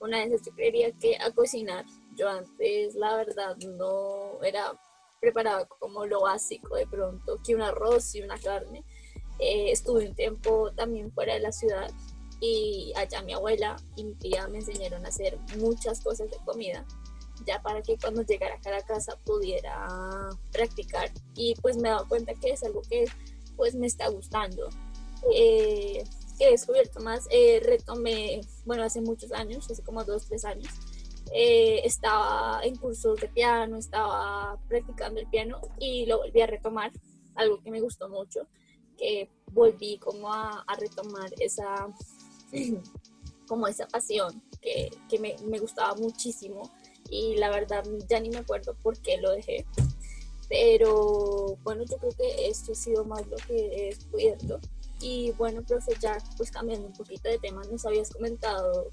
Una 0.01 0.18
de 0.18 0.27
esas 0.27 0.46
yo 0.46 0.53
creería 0.53 0.92
que 0.92 1.16
a 1.16 1.33
cocinar. 1.33 1.85
Yo 2.16 2.29
antes, 2.29 2.94
la 2.94 3.16
verdad, 3.16 3.57
no 3.57 4.40
era 4.44 4.81
preparada 5.20 5.66
como 5.66 6.07
lo 6.07 6.22
básico 6.22 6.77
de 6.77 6.87
pronto, 6.87 7.38
que 7.44 7.57
un 7.57 7.62
arroz 7.62 8.14
y 8.14 8.22
una 8.22 8.38
carne. 8.38 8.85
Eh, 9.40 9.72
estuve 9.72 10.09
un 10.09 10.14
tiempo 10.14 10.70
también 10.72 11.12
fuera 11.12 11.35
de 11.35 11.40
la 11.40 11.51
ciudad 11.51 11.90
y 12.40 12.92
allá 12.96 13.22
mi 13.22 13.33
abuela 13.33 13.77
y 13.96 14.05
mi 14.05 14.14
tía 14.14 14.46
me 14.46 14.59
enseñaron 14.59 15.05
a 15.05 15.09
hacer 15.09 15.37
muchas 15.59 16.01
cosas 16.01 16.31
de 16.31 16.37
comida 16.44 16.87
ya 17.46 17.62
para 17.62 17.83
que 17.83 17.96
cuando 17.96 18.22
llegara 18.22 18.59
a 18.64 18.70
la 18.70 18.83
casa 18.83 19.18
pudiera 19.24 19.88
practicar 20.53 21.11
y 21.35 21.55
pues 21.62 21.77
me 21.77 21.88
he 21.88 21.92
dado 21.92 22.09
cuenta 22.09 22.35
que 22.35 22.51
es 22.51 22.62
algo 22.62 22.83
que 22.83 23.07
pues 23.57 23.74
me 23.74 23.87
está 23.87 24.09
gustando. 24.09 24.68
Eh, 25.35 26.05
he 26.38 26.51
descubierto 26.51 27.01
más, 27.01 27.27
eh, 27.31 27.61
retomé, 27.64 28.40
bueno, 28.64 28.85
hace 28.85 29.01
muchos 29.01 29.33
años, 29.33 29.68
hace 29.70 29.83
como 29.83 30.05
dos, 30.05 30.27
tres 30.27 30.44
años, 30.44 30.72
eh, 31.33 31.81
estaba 31.85 32.61
en 32.62 32.77
cursos 32.77 33.20
de 33.20 33.29
piano, 33.29 33.77
estaba 33.77 34.59
practicando 34.68 35.20
el 35.20 35.27
piano 35.27 35.61
y 35.79 36.07
lo 36.07 36.18
volví 36.18 36.40
a 36.40 36.46
retomar, 36.46 36.92
algo 37.35 37.61
que 37.61 37.70
me 37.70 37.81
gustó 37.81 38.09
mucho, 38.09 38.46
que 38.96 39.29
volví 39.53 39.98
como 39.98 40.33
a, 40.33 40.64
a 40.66 40.77
retomar 40.77 41.31
esa, 41.38 41.88
como 43.48 43.66
esa 43.66 43.87
pasión 43.87 44.42
que, 44.61 44.90
que 45.09 45.18
me, 45.18 45.37
me, 45.44 45.59
gustaba 45.59 45.94
muchísimo 45.94 46.70
y 47.11 47.37
la 47.37 47.51
verdad 47.51 47.85
ya 48.09 48.21
ni 48.21 48.31
me 48.31 48.38
acuerdo 48.38 48.75
por 48.83 48.99
qué 48.99 49.18
lo 49.18 49.33
dejé. 49.33 49.66
Pero 50.49 51.57
bueno, 51.62 51.85
yo 51.85 51.99
creo 51.99 52.12
que 52.12 52.49
esto 52.49 52.73
ha 52.73 52.75
sido 52.75 53.05
más 53.05 53.27
lo 53.27 53.37
que 53.37 53.66
he 53.66 53.87
descubierto. 53.87 54.61
Y 55.01 55.33
bueno, 55.33 55.62
profe, 55.62 55.92
ya 56.01 56.18
pues 56.37 56.51
cambiando 56.51 56.87
un 56.87 56.92
poquito 56.92 57.29
de 57.29 57.38
tema, 57.38 57.62
nos 57.71 57.85
habías 57.87 58.11
comentado 58.11 58.90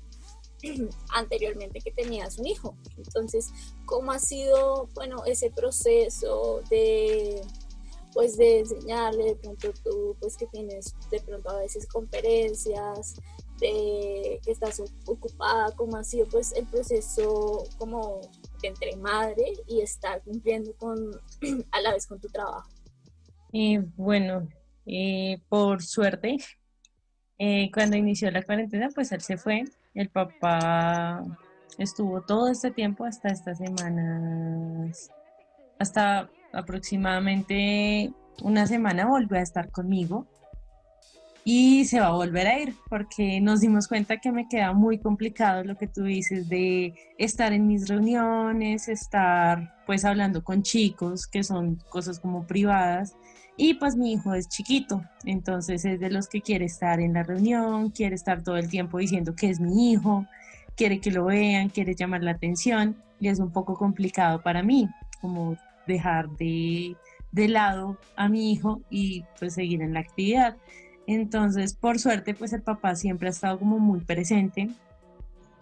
anteriormente 1.14 1.80
que 1.80 1.92
tenías 1.92 2.38
un 2.38 2.48
hijo. 2.48 2.78
Entonces, 2.98 3.50
¿cómo 3.86 4.12
ha 4.12 4.20
sido, 4.20 4.90
bueno, 4.94 5.24
ese 5.26 5.50
proceso 5.50 6.62
de 6.70 7.42
pues 8.14 8.38
de 8.38 8.60
enseñarle 8.60 9.26
de 9.26 9.36
pronto 9.36 9.74
tú 9.84 10.16
pues 10.22 10.38
que 10.38 10.48
tienes 10.48 10.96
de 11.12 11.20
pronto 11.20 11.50
a 11.50 11.60
veces 11.60 11.86
conferencias 11.86 13.16
de 13.60 14.40
que 14.44 14.52
estás 14.52 14.82
ocupada, 15.06 15.72
cómo 15.76 15.98
ha 15.98 16.04
sido 16.04 16.28
pues 16.28 16.52
el 16.54 16.66
proceso 16.66 17.64
como 17.78 18.22
entre 18.64 18.96
madre 18.98 19.46
y 19.68 19.82
estar 19.82 20.22
cumpliendo 20.24 20.76
con 20.78 20.98
a 21.72 21.82
la 21.82 21.94
vez 21.94 22.08
con 22.08 22.20
tu 22.20 22.28
trabajo. 22.30 22.70
Eh, 23.54 23.82
bueno, 23.96 24.48
eh, 24.86 25.40
por 25.50 25.82
suerte, 25.82 26.38
eh, 27.38 27.72
cuando 27.72 27.96
inició 27.96 28.32
la 28.32 28.44
cuarentena, 28.44 28.90
pues 28.94 29.12
él 29.12 29.22
se 29.22 29.38
fue. 29.38 29.64
El 29.94 30.10
papá 30.10 31.24
estuvo 31.78 32.22
todo 32.22 32.50
este 32.50 32.72
tiempo, 32.72 33.06
hasta 33.06 33.30
estas 33.30 33.58
semanas, 33.60 35.10
hasta 35.80 36.30
aproximadamente 36.54 38.14
una 38.44 38.68
semana 38.68 39.08
volvió 39.08 39.38
a 39.38 39.42
estar 39.42 39.72
conmigo 39.72 40.28
y 41.48 41.86
se 41.86 42.00
va 42.00 42.08
a 42.08 42.12
volver 42.12 42.48
a 42.48 42.60
ir 42.60 42.76
porque 42.90 43.40
nos 43.40 43.62
dimos 43.62 43.88
cuenta 43.88 44.18
que 44.18 44.32
me 44.32 44.48
queda 44.48 44.74
muy 44.74 44.98
complicado 44.98 45.64
lo 45.64 45.78
que 45.78 45.88
tú 45.88 46.04
dices 46.04 46.50
de 46.50 46.96
estar 47.20 47.54
en 47.54 47.68
mis 47.68 47.88
reuniones, 47.88 48.88
estar 48.88 49.76
pues 49.86 50.06
hablando 50.06 50.44
con 50.44 50.64
chicos 50.64 51.28
que 51.28 51.44
son 51.44 51.76
cosas 51.90 52.20
como 52.20 52.48
privadas 52.48 53.16
y 53.58 53.76
pues 53.76 53.96
mi 53.96 54.14
hijo 54.14 54.34
es 54.34 54.50
chiquito, 54.50 55.04
entonces 55.24 55.86
es 55.86 56.00
de 56.00 56.10
los 56.10 56.28
que 56.28 56.42
quiere 56.42 56.66
estar 56.66 57.00
en 57.00 57.14
la 57.14 57.22
reunión, 57.22 57.92
quiere 57.92 58.16
estar 58.16 58.42
todo 58.42 58.58
el 58.58 58.68
tiempo 58.68 58.98
diciendo 58.98 59.36
que 59.36 59.52
es 59.52 59.60
mi 59.60 59.92
hijo, 59.92 60.26
quiere 60.76 61.00
que 61.00 61.12
lo 61.12 61.26
vean, 61.26 61.70
quiere 61.70 61.94
llamar 61.94 62.24
la 62.24 62.32
atención 62.32 62.96
y 63.20 63.28
es 63.28 63.40
un 63.40 63.52
poco 63.52 63.76
complicado 63.76 64.42
para 64.42 64.64
mí 64.64 64.90
como 65.22 65.58
dejar 65.86 66.28
de, 66.32 66.96
de 67.32 67.48
lado 67.48 68.00
a 68.16 68.30
mi 68.30 68.52
hijo 68.52 68.82
y 68.90 69.24
pues 69.38 69.54
seguir 69.54 69.84
en 69.84 69.94
la 69.94 70.00
actividad. 70.00 70.58
Entonces, 71.08 71.76
por 71.76 72.00
suerte, 72.00 72.34
pues 72.34 72.54
el 72.54 72.62
papá 72.62 72.96
siempre 72.96 73.28
ha 73.28 73.32
estado 73.32 73.60
como 73.60 73.80
muy 73.80 74.00
presente 74.02 74.70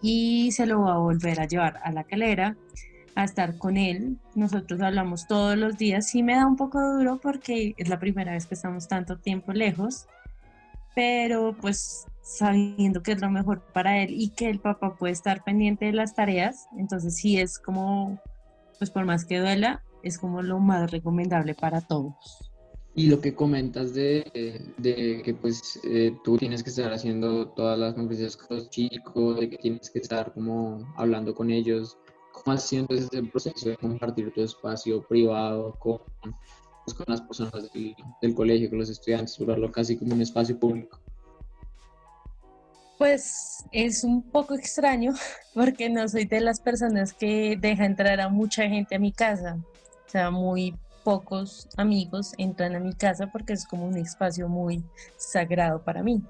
y 0.00 0.52
se 0.52 0.66
lo 0.66 0.82
va 0.82 0.94
a 0.94 0.98
volver 0.98 1.40
a 1.40 1.46
llevar 1.46 1.80
a 1.82 1.92
la 1.92 2.04
calera, 2.04 2.56
a 3.14 3.24
estar 3.24 3.58
con 3.58 3.76
él. 3.76 4.18
Nosotros 4.34 4.80
hablamos 4.80 5.26
todos 5.26 5.56
los 5.56 5.76
días. 5.76 6.08
Sí 6.08 6.22
me 6.22 6.34
da 6.34 6.46
un 6.46 6.56
poco 6.56 6.80
duro 6.80 7.20
porque 7.22 7.74
es 7.76 7.88
la 7.88 7.98
primera 7.98 8.32
vez 8.32 8.46
que 8.46 8.54
estamos 8.54 8.88
tanto 8.88 9.18
tiempo 9.18 9.52
lejos, 9.52 10.06
pero 10.94 11.54
pues 11.60 12.06
sabiendo 12.22 13.02
que 13.02 13.12
es 13.12 13.20
lo 13.20 13.30
mejor 13.30 13.62
para 13.72 13.98
él 14.02 14.10
y 14.10 14.30
que 14.30 14.48
el 14.48 14.60
papá 14.60 14.96
puede 14.96 15.12
estar 15.12 15.44
pendiente 15.44 15.84
de 15.86 15.92
las 15.92 16.14
tareas, 16.14 16.68
entonces 16.78 17.16
sí 17.16 17.38
es 17.38 17.58
como, 17.58 18.18
pues 18.78 18.90
por 18.90 19.04
más 19.04 19.26
que 19.26 19.38
duela, 19.38 19.82
es 20.02 20.18
como 20.18 20.42
lo 20.42 20.58
más 20.58 20.90
recomendable 20.90 21.54
para 21.54 21.82
todos. 21.82 22.53
Y 22.96 23.08
lo 23.08 23.20
que 23.20 23.34
comentas 23.34 23.92
de, 23.92 24.72
de 24.78 25.22
que 25.24 25.34
pues 25.34 25.80
eh, 25.82 26.16
tú 26.22 26.36
tienes 26.36 26.62
que 26.62 26.70
estar 26.70 26.92
haciendo 26.92 27.48
todas 27.48 27.76
las 27.76 27.94
conferencias 27.94 28.36
con 28.36 28.58
los 28.58 28.70
chicos, 28.70 29.40
de 29.40 29.50
que 29.50 29.56
tienes 29.58 29.90
que 29.90 29.98
estar 29.98 30.32
como 30.32 30.78
hablando 30.96 31.34
con 31.34 31.50
ellos, 31.50 31.98
¿cómo 32.30 32.54
ha 32.54 32.58
sido 32.58 32.82
entonces 32.82 33.08
el 33.12 33.28
proceso 33.30 33.70
de 33.70 33.76
compartir 33.76 34.32
tu 34.32 34.42
espacio 34.42 35.02
privado 35.08 35.76
con, 35.80 35.98
pues, 36.84 36.94
con 36.96 37.06
las 37.08 37.20
personas 37.22 37.72
del, 37.72 37.96
del, 38.22 38.34
colegio, 38.34 38.70
con 38.70 38.78
los 38.78 38.90
estudiantes, 38.90 39.38
volverlo 39.40 39.72
casi 39.72 39.96
como 39.96 40.14
un 40.14 40.22
espacio 40.22 40.56
público? 40.56 41.00
Pues 42.96 43.64
es 43.72 44.04
un 44.04 44.22
poco 44.22 44.54
extraño 44.54 45.14
porque 45.54 45.90
no 45.90 46.08
soy 46.08 46.26
de 46.26 46.40
las 46.40 46.60
personas 46.60 47.12
que 47.12 47.58
deja 47.60 47.86
entrar 47.86 48.20
a 48.20 48.28
mucha 48.28 48.68
gente 48.68 48.94
a 48.94 49.00
mi 49.00 49.10
casa. 49.10 49.58
O 50.06 50.10
sea, 50.10 50.30
muy 50.30 50.76
pocos 51.04 51.68
amigos 51.76 52.32
entran 52.38 52.74
a 52.74 52.80
mi 52.80 52.94
casa 52.94 53.28
porque 53.28 53.52
es 53.52 53.66
como 53.66 53.86
un 53.86 53.96
espacio 53.96 54.48
muy 54.48 54.82
sagrado 55.16 55.82
para 55.82 56.02
mí. 56.02 56.22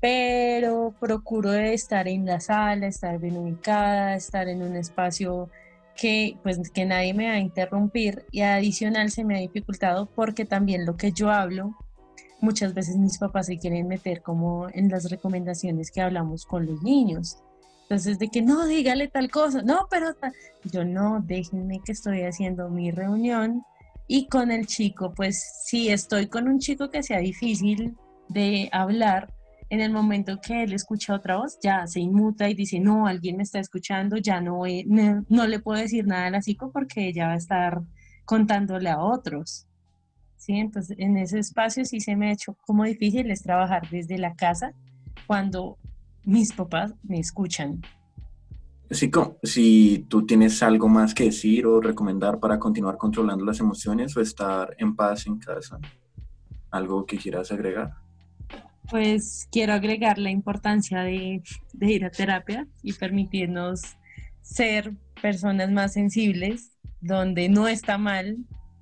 Pero 0.00 0.94
procuro 0.98 1.52
estar 1.52 2.08
en 2.08 2.26
la 2.26 2.40
sala, 2.40 2.88
estar 2.88 3.20
bien 3.20 3.36
ubicada, 3.36 4.16
estar 4.16 4.48
en 4.48 4.62
un 4.62 4.74
espacio 4.74 5.48
que 5.94 6.38
pues 6.42 6.70
que 6.70 6.84
nadie 6.84 7.14
me 7.14 7.28
va 7.28 7.34
a 7.34 7.38
interrumpir 7.38 8.24
y 8.30 8.40
adicional 8.40 9.10
se 9.10 9.24
me 9.24 9.36
ha 9.36 9.40
dificultado 9.40 10.06
porque 10.06 10.44
también 10.44 10.86
lo 10.86 10.96
que 10.96 11.12
yo 11.12 11.30
hablo 11.30 11.76
muchas 12.40 12.74
veces 12.74 12.96
mis 12.96 13.18
papás 13.18 13.46
se 13.46 13.58
quieren 13.58 13.88
meter 13.88 14.22
como 14.22 14.68
en 14.70 14.88
las 14.88 15.10
recomendaciones 15.10 15.90
que 15.90 16.00
hablamos 16.00 16.46
con 16.46 16.66
los 16.66 16.82
niños 16.82 17.38
entonces 17.82 18.18
de 18.18 18.28
que 18.28 18.42
no 18.42 18.66
dígale 18.66 19.08
tal 19.08 19.30
cosa 19.30 19.62
no 19.62 19.86
pero 19.90 20.16
yo 20.64 20.84
no 20.84 21.22
déjenme 21.24 21.80
que 21.84 21.92
estoy 21.92 22.22
haciendo 22.22 22.70
mi 22.70 22.90
reunión 22.90 23.64
y 24.12 24.26
con 24.26 24.50
el 24.50 24.66
chico 24.66 25.14
pues 25.14 25.42
si 25.64 25.88
estoy 25.88 26.26
con 26.26 26.46
un 26.46 26.58
chico 26.58 26.90
que 26.90 27.02
sea 27.02 27.18
difícil 27.20 27.96
de 28.28 28.68
hablar 28.70 29.32
en 29.70 29.80
el 29.80 29.90
momento 29.90 30.38
que 30.38 30.64
él 30.64 30.74
escucha 30.74 31.14
otra 31.14 31.38
voz, 31.38 31.58
ya 31.62 31.86
se 31.86 32.00
inmuta 32.00 32.46
y 32.46 32.52
dice, 32.52 32.78
no, 32.78 33.06
alguien 33.06 33.38
me 33.38 33.42
está 33.42 33.58
escuchando, 33.58 34.18
ya 34.18 34.42
no, 34.42 34.64
no, 35.30 35.46
le 35.46 35.60
puedo 35.60 35.80
decir 35.80 36.06
nada 36.06 36.26
a 36.26 36.30
la 36.30 36.42
psico 36.42 36.70
porque 36.70 37.08
ella 37.08 37.28
va 37.28 37.32
a 37.32 37.36
estar 37.36 37.80
contándole 38.26 38.90
a 38.90 39.00
otros. 39.00 39.66
¿Sí? 40.36 40.58
Entonces, 40.58 40.98
en 40.98 41.16
ese 41.16 41.38
espacio 41.38 41.86
sí 41.86 42.00
se 42.00 42.14
me 42.14 42.28
ha 42.28 42.32
hecho 42.32 42.54
como 42.66 42.84
difícil 42.84 43.30
es 43.30 43.42
trabajar 43.42 43.88
desde 43.88 44.18
la 44.18 44.34
casa 44.34 44.74
cuando 45.26 45.78
mis 46.22 46.52
papás 46.52 46.92
me 47.02 47.18
escuchan. 47.18 47.80
Psico, 48.90 49.38
si 49.42 50.06
tú 50.08 50.26
tienes 50.26 50.62
algo 50.62 50.88
más 50.88 51.14
que 51.14 51.24
decir 51.24 51.66
o 51.66 51.80
recomendar 51.80 52.38
para 52.38 52.58
continuar 52.58 52.98
controlando 52.98 53.44
las 53.44 53.58
emociones 53.60 54.16
o 54.16 54.20
estar 54.20 54.74
en 54.78 54.94
paz 54.94 55.26
en 55.26 55.38
casa, 55.38 55.78
algo 56.70 57.06
que 57.06 57.16
quieras 57.16 57.50
agregar 57.52 58.02
pues 58.92 59.48
quiero 59.50 59.72
agregar 59.72 60.18
la 60.18 60.30
importancia 60.30 61.00
de, 61.00 61.42
ir 61.80 62.04
a 62.04 62.10
terapia 62.10 62.66
y 62.82 62.92
permitirnos 62.92 63.96
ser 64.42 64.92
personas 65.22 65.70
más 65.70 65.94
sensibles, 65.94 66.72
donde 67.00 67.48
no 67.48 67.68
está 67.68 67.96
mal, 67.96 68.36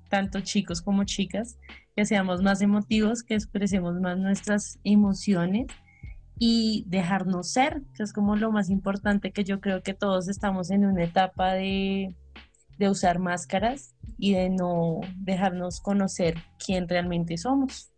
tanto 0.09 0.41
chicos 0.41 0.81
como 0.81 1.05
chicas, 1.05 1.57
que 1.95 2.05
seamos 2.05 2.41
más 2.41 2.61
emotivos, 2.61 3.23
que 3.23 3.35
expresemos 3.35 3.99
más 4.01 4.17
nuestras 4.17 4.79
emociones 4.83 5.67
y 6.43 6.85
dejarnos 6.87 7.51
ser, 7.51 7.83
que 7.95 8.01
es 8.01 8.13
como 8.13 8.35
lo 8.35 8.51
más 8.51 8.71
importante 8.71 9.31
que 9.31 9.43
yo 9.43 9.61
creo 9.61 9.83
que 9.83 9.93
todos 9.93 10.27
estamos 10.27 10.71
en 10.71 10.87
una 10.87 11.03
etapa 11.03 11.53
de, 11.53 12.15
de 12.79 12.89
usar 12.89 13.19
máscaras 13.19 13.93
y 14.17 14.33
de 14.33 14.49
no 14.49 15.01
dejarnos 15.17 15.79
conocer 15.79 16.33
quién 16.57 16.89
realmente 16.89 17.37
somos. 17.37 17.91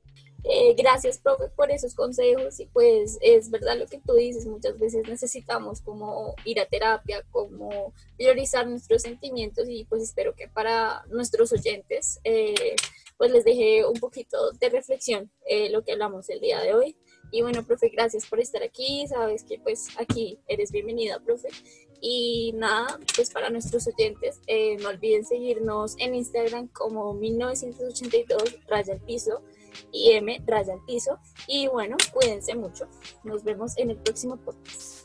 Eh, 0.44 0.76
gracias, 0.78 1.20
profe, 1.20 1.46
por 1.56 1.72
esos 1.72 1.96
consejos 1.96 2.60
y 2.60 2.66
pues 2.66 3.18
es 3.22 3.50
verdad 3.50 3.78
lo 3.78 3.86
que 3.86 4.02
tú 4.06 4.16
dices, 4.16 4.46
muchas 4.46 4.78
veces 4.78 5.08
necesitamos 5.08 5.80
como 5.80 6.36
ir 6.44 6.60
a 6.60 6.66
terapia, 6.66 7.24
como 7.32 7.94
priorizar 8.18 8.68
nuestros 8.68 9.04
sentimientos 9.04 9.70
y 9.70 9.86
pues 9.86 10.04
espero 10.04 10.36
que 10.36 10.50
para 10.50 11.06
nuestros 11.06 11.54
oyentes 11.54 12.20
eh, 12.26 12.76
pues 13.18 13.32
les 13.32 13.46
deje 13.46 13.86
un 13.86 13.98
poquito 14.02 14.52
de 14.60 14.68
reflexión 14.68 15.32
eh, 15.48 15.70
lo 15.70 15.82
que 15.86 15.94
hablamos 15.94 16.30
el 16.30 16.42
día 16.42 16.60
de 16.60 16.74
hoy. 16.74 16.98
Y 17.36 17.42
bueno, 17.42 17.64
profe, 17.66 17.90
gracias 17.90 18.28
por 18.28 18.40
estar 18.40 18.62
aquí, 18.62 19.08
sabes 19.08 19.44
que 19.44 19.58
pues 19.58 19.88
aquí 19.98 20.38
eres 20.48 20.72
bienvenida, 20.72 21.20
profe. 21.20 21.48
Y 22.00 22.54
nada, 22.54 23.00
pues 23.16 23.32
para 23.32 23.50
nuestros 23.50 23.88
oyentes, 23.88 24.40
no 24.82 24.90
olviden 24.90 25.26
seguirnos 25.26 25.96
en 25.98 26.14
Instagram 26.14 26.68
como 26.68 27.16
1982 27.16 28.60
raya 28.68 28.94
al 28.94 29.02
piso 29.02 29.42
y 29.92 30.12
M 30.12 30.44
raya 30.46 30.74
al 30.74 30.86
piso. 30.86 31.18
Y 31.48 31.68
bueno, 31.70 31.98
cuídense 32.14 32.54
mucho. 32.54 32.88
Nos 33.24 33.44
vemos 33.44 33.76
en 33.80 33.90
el 33.90 33.98
próximo 33.98 34.38
podcast. 34.38 35.03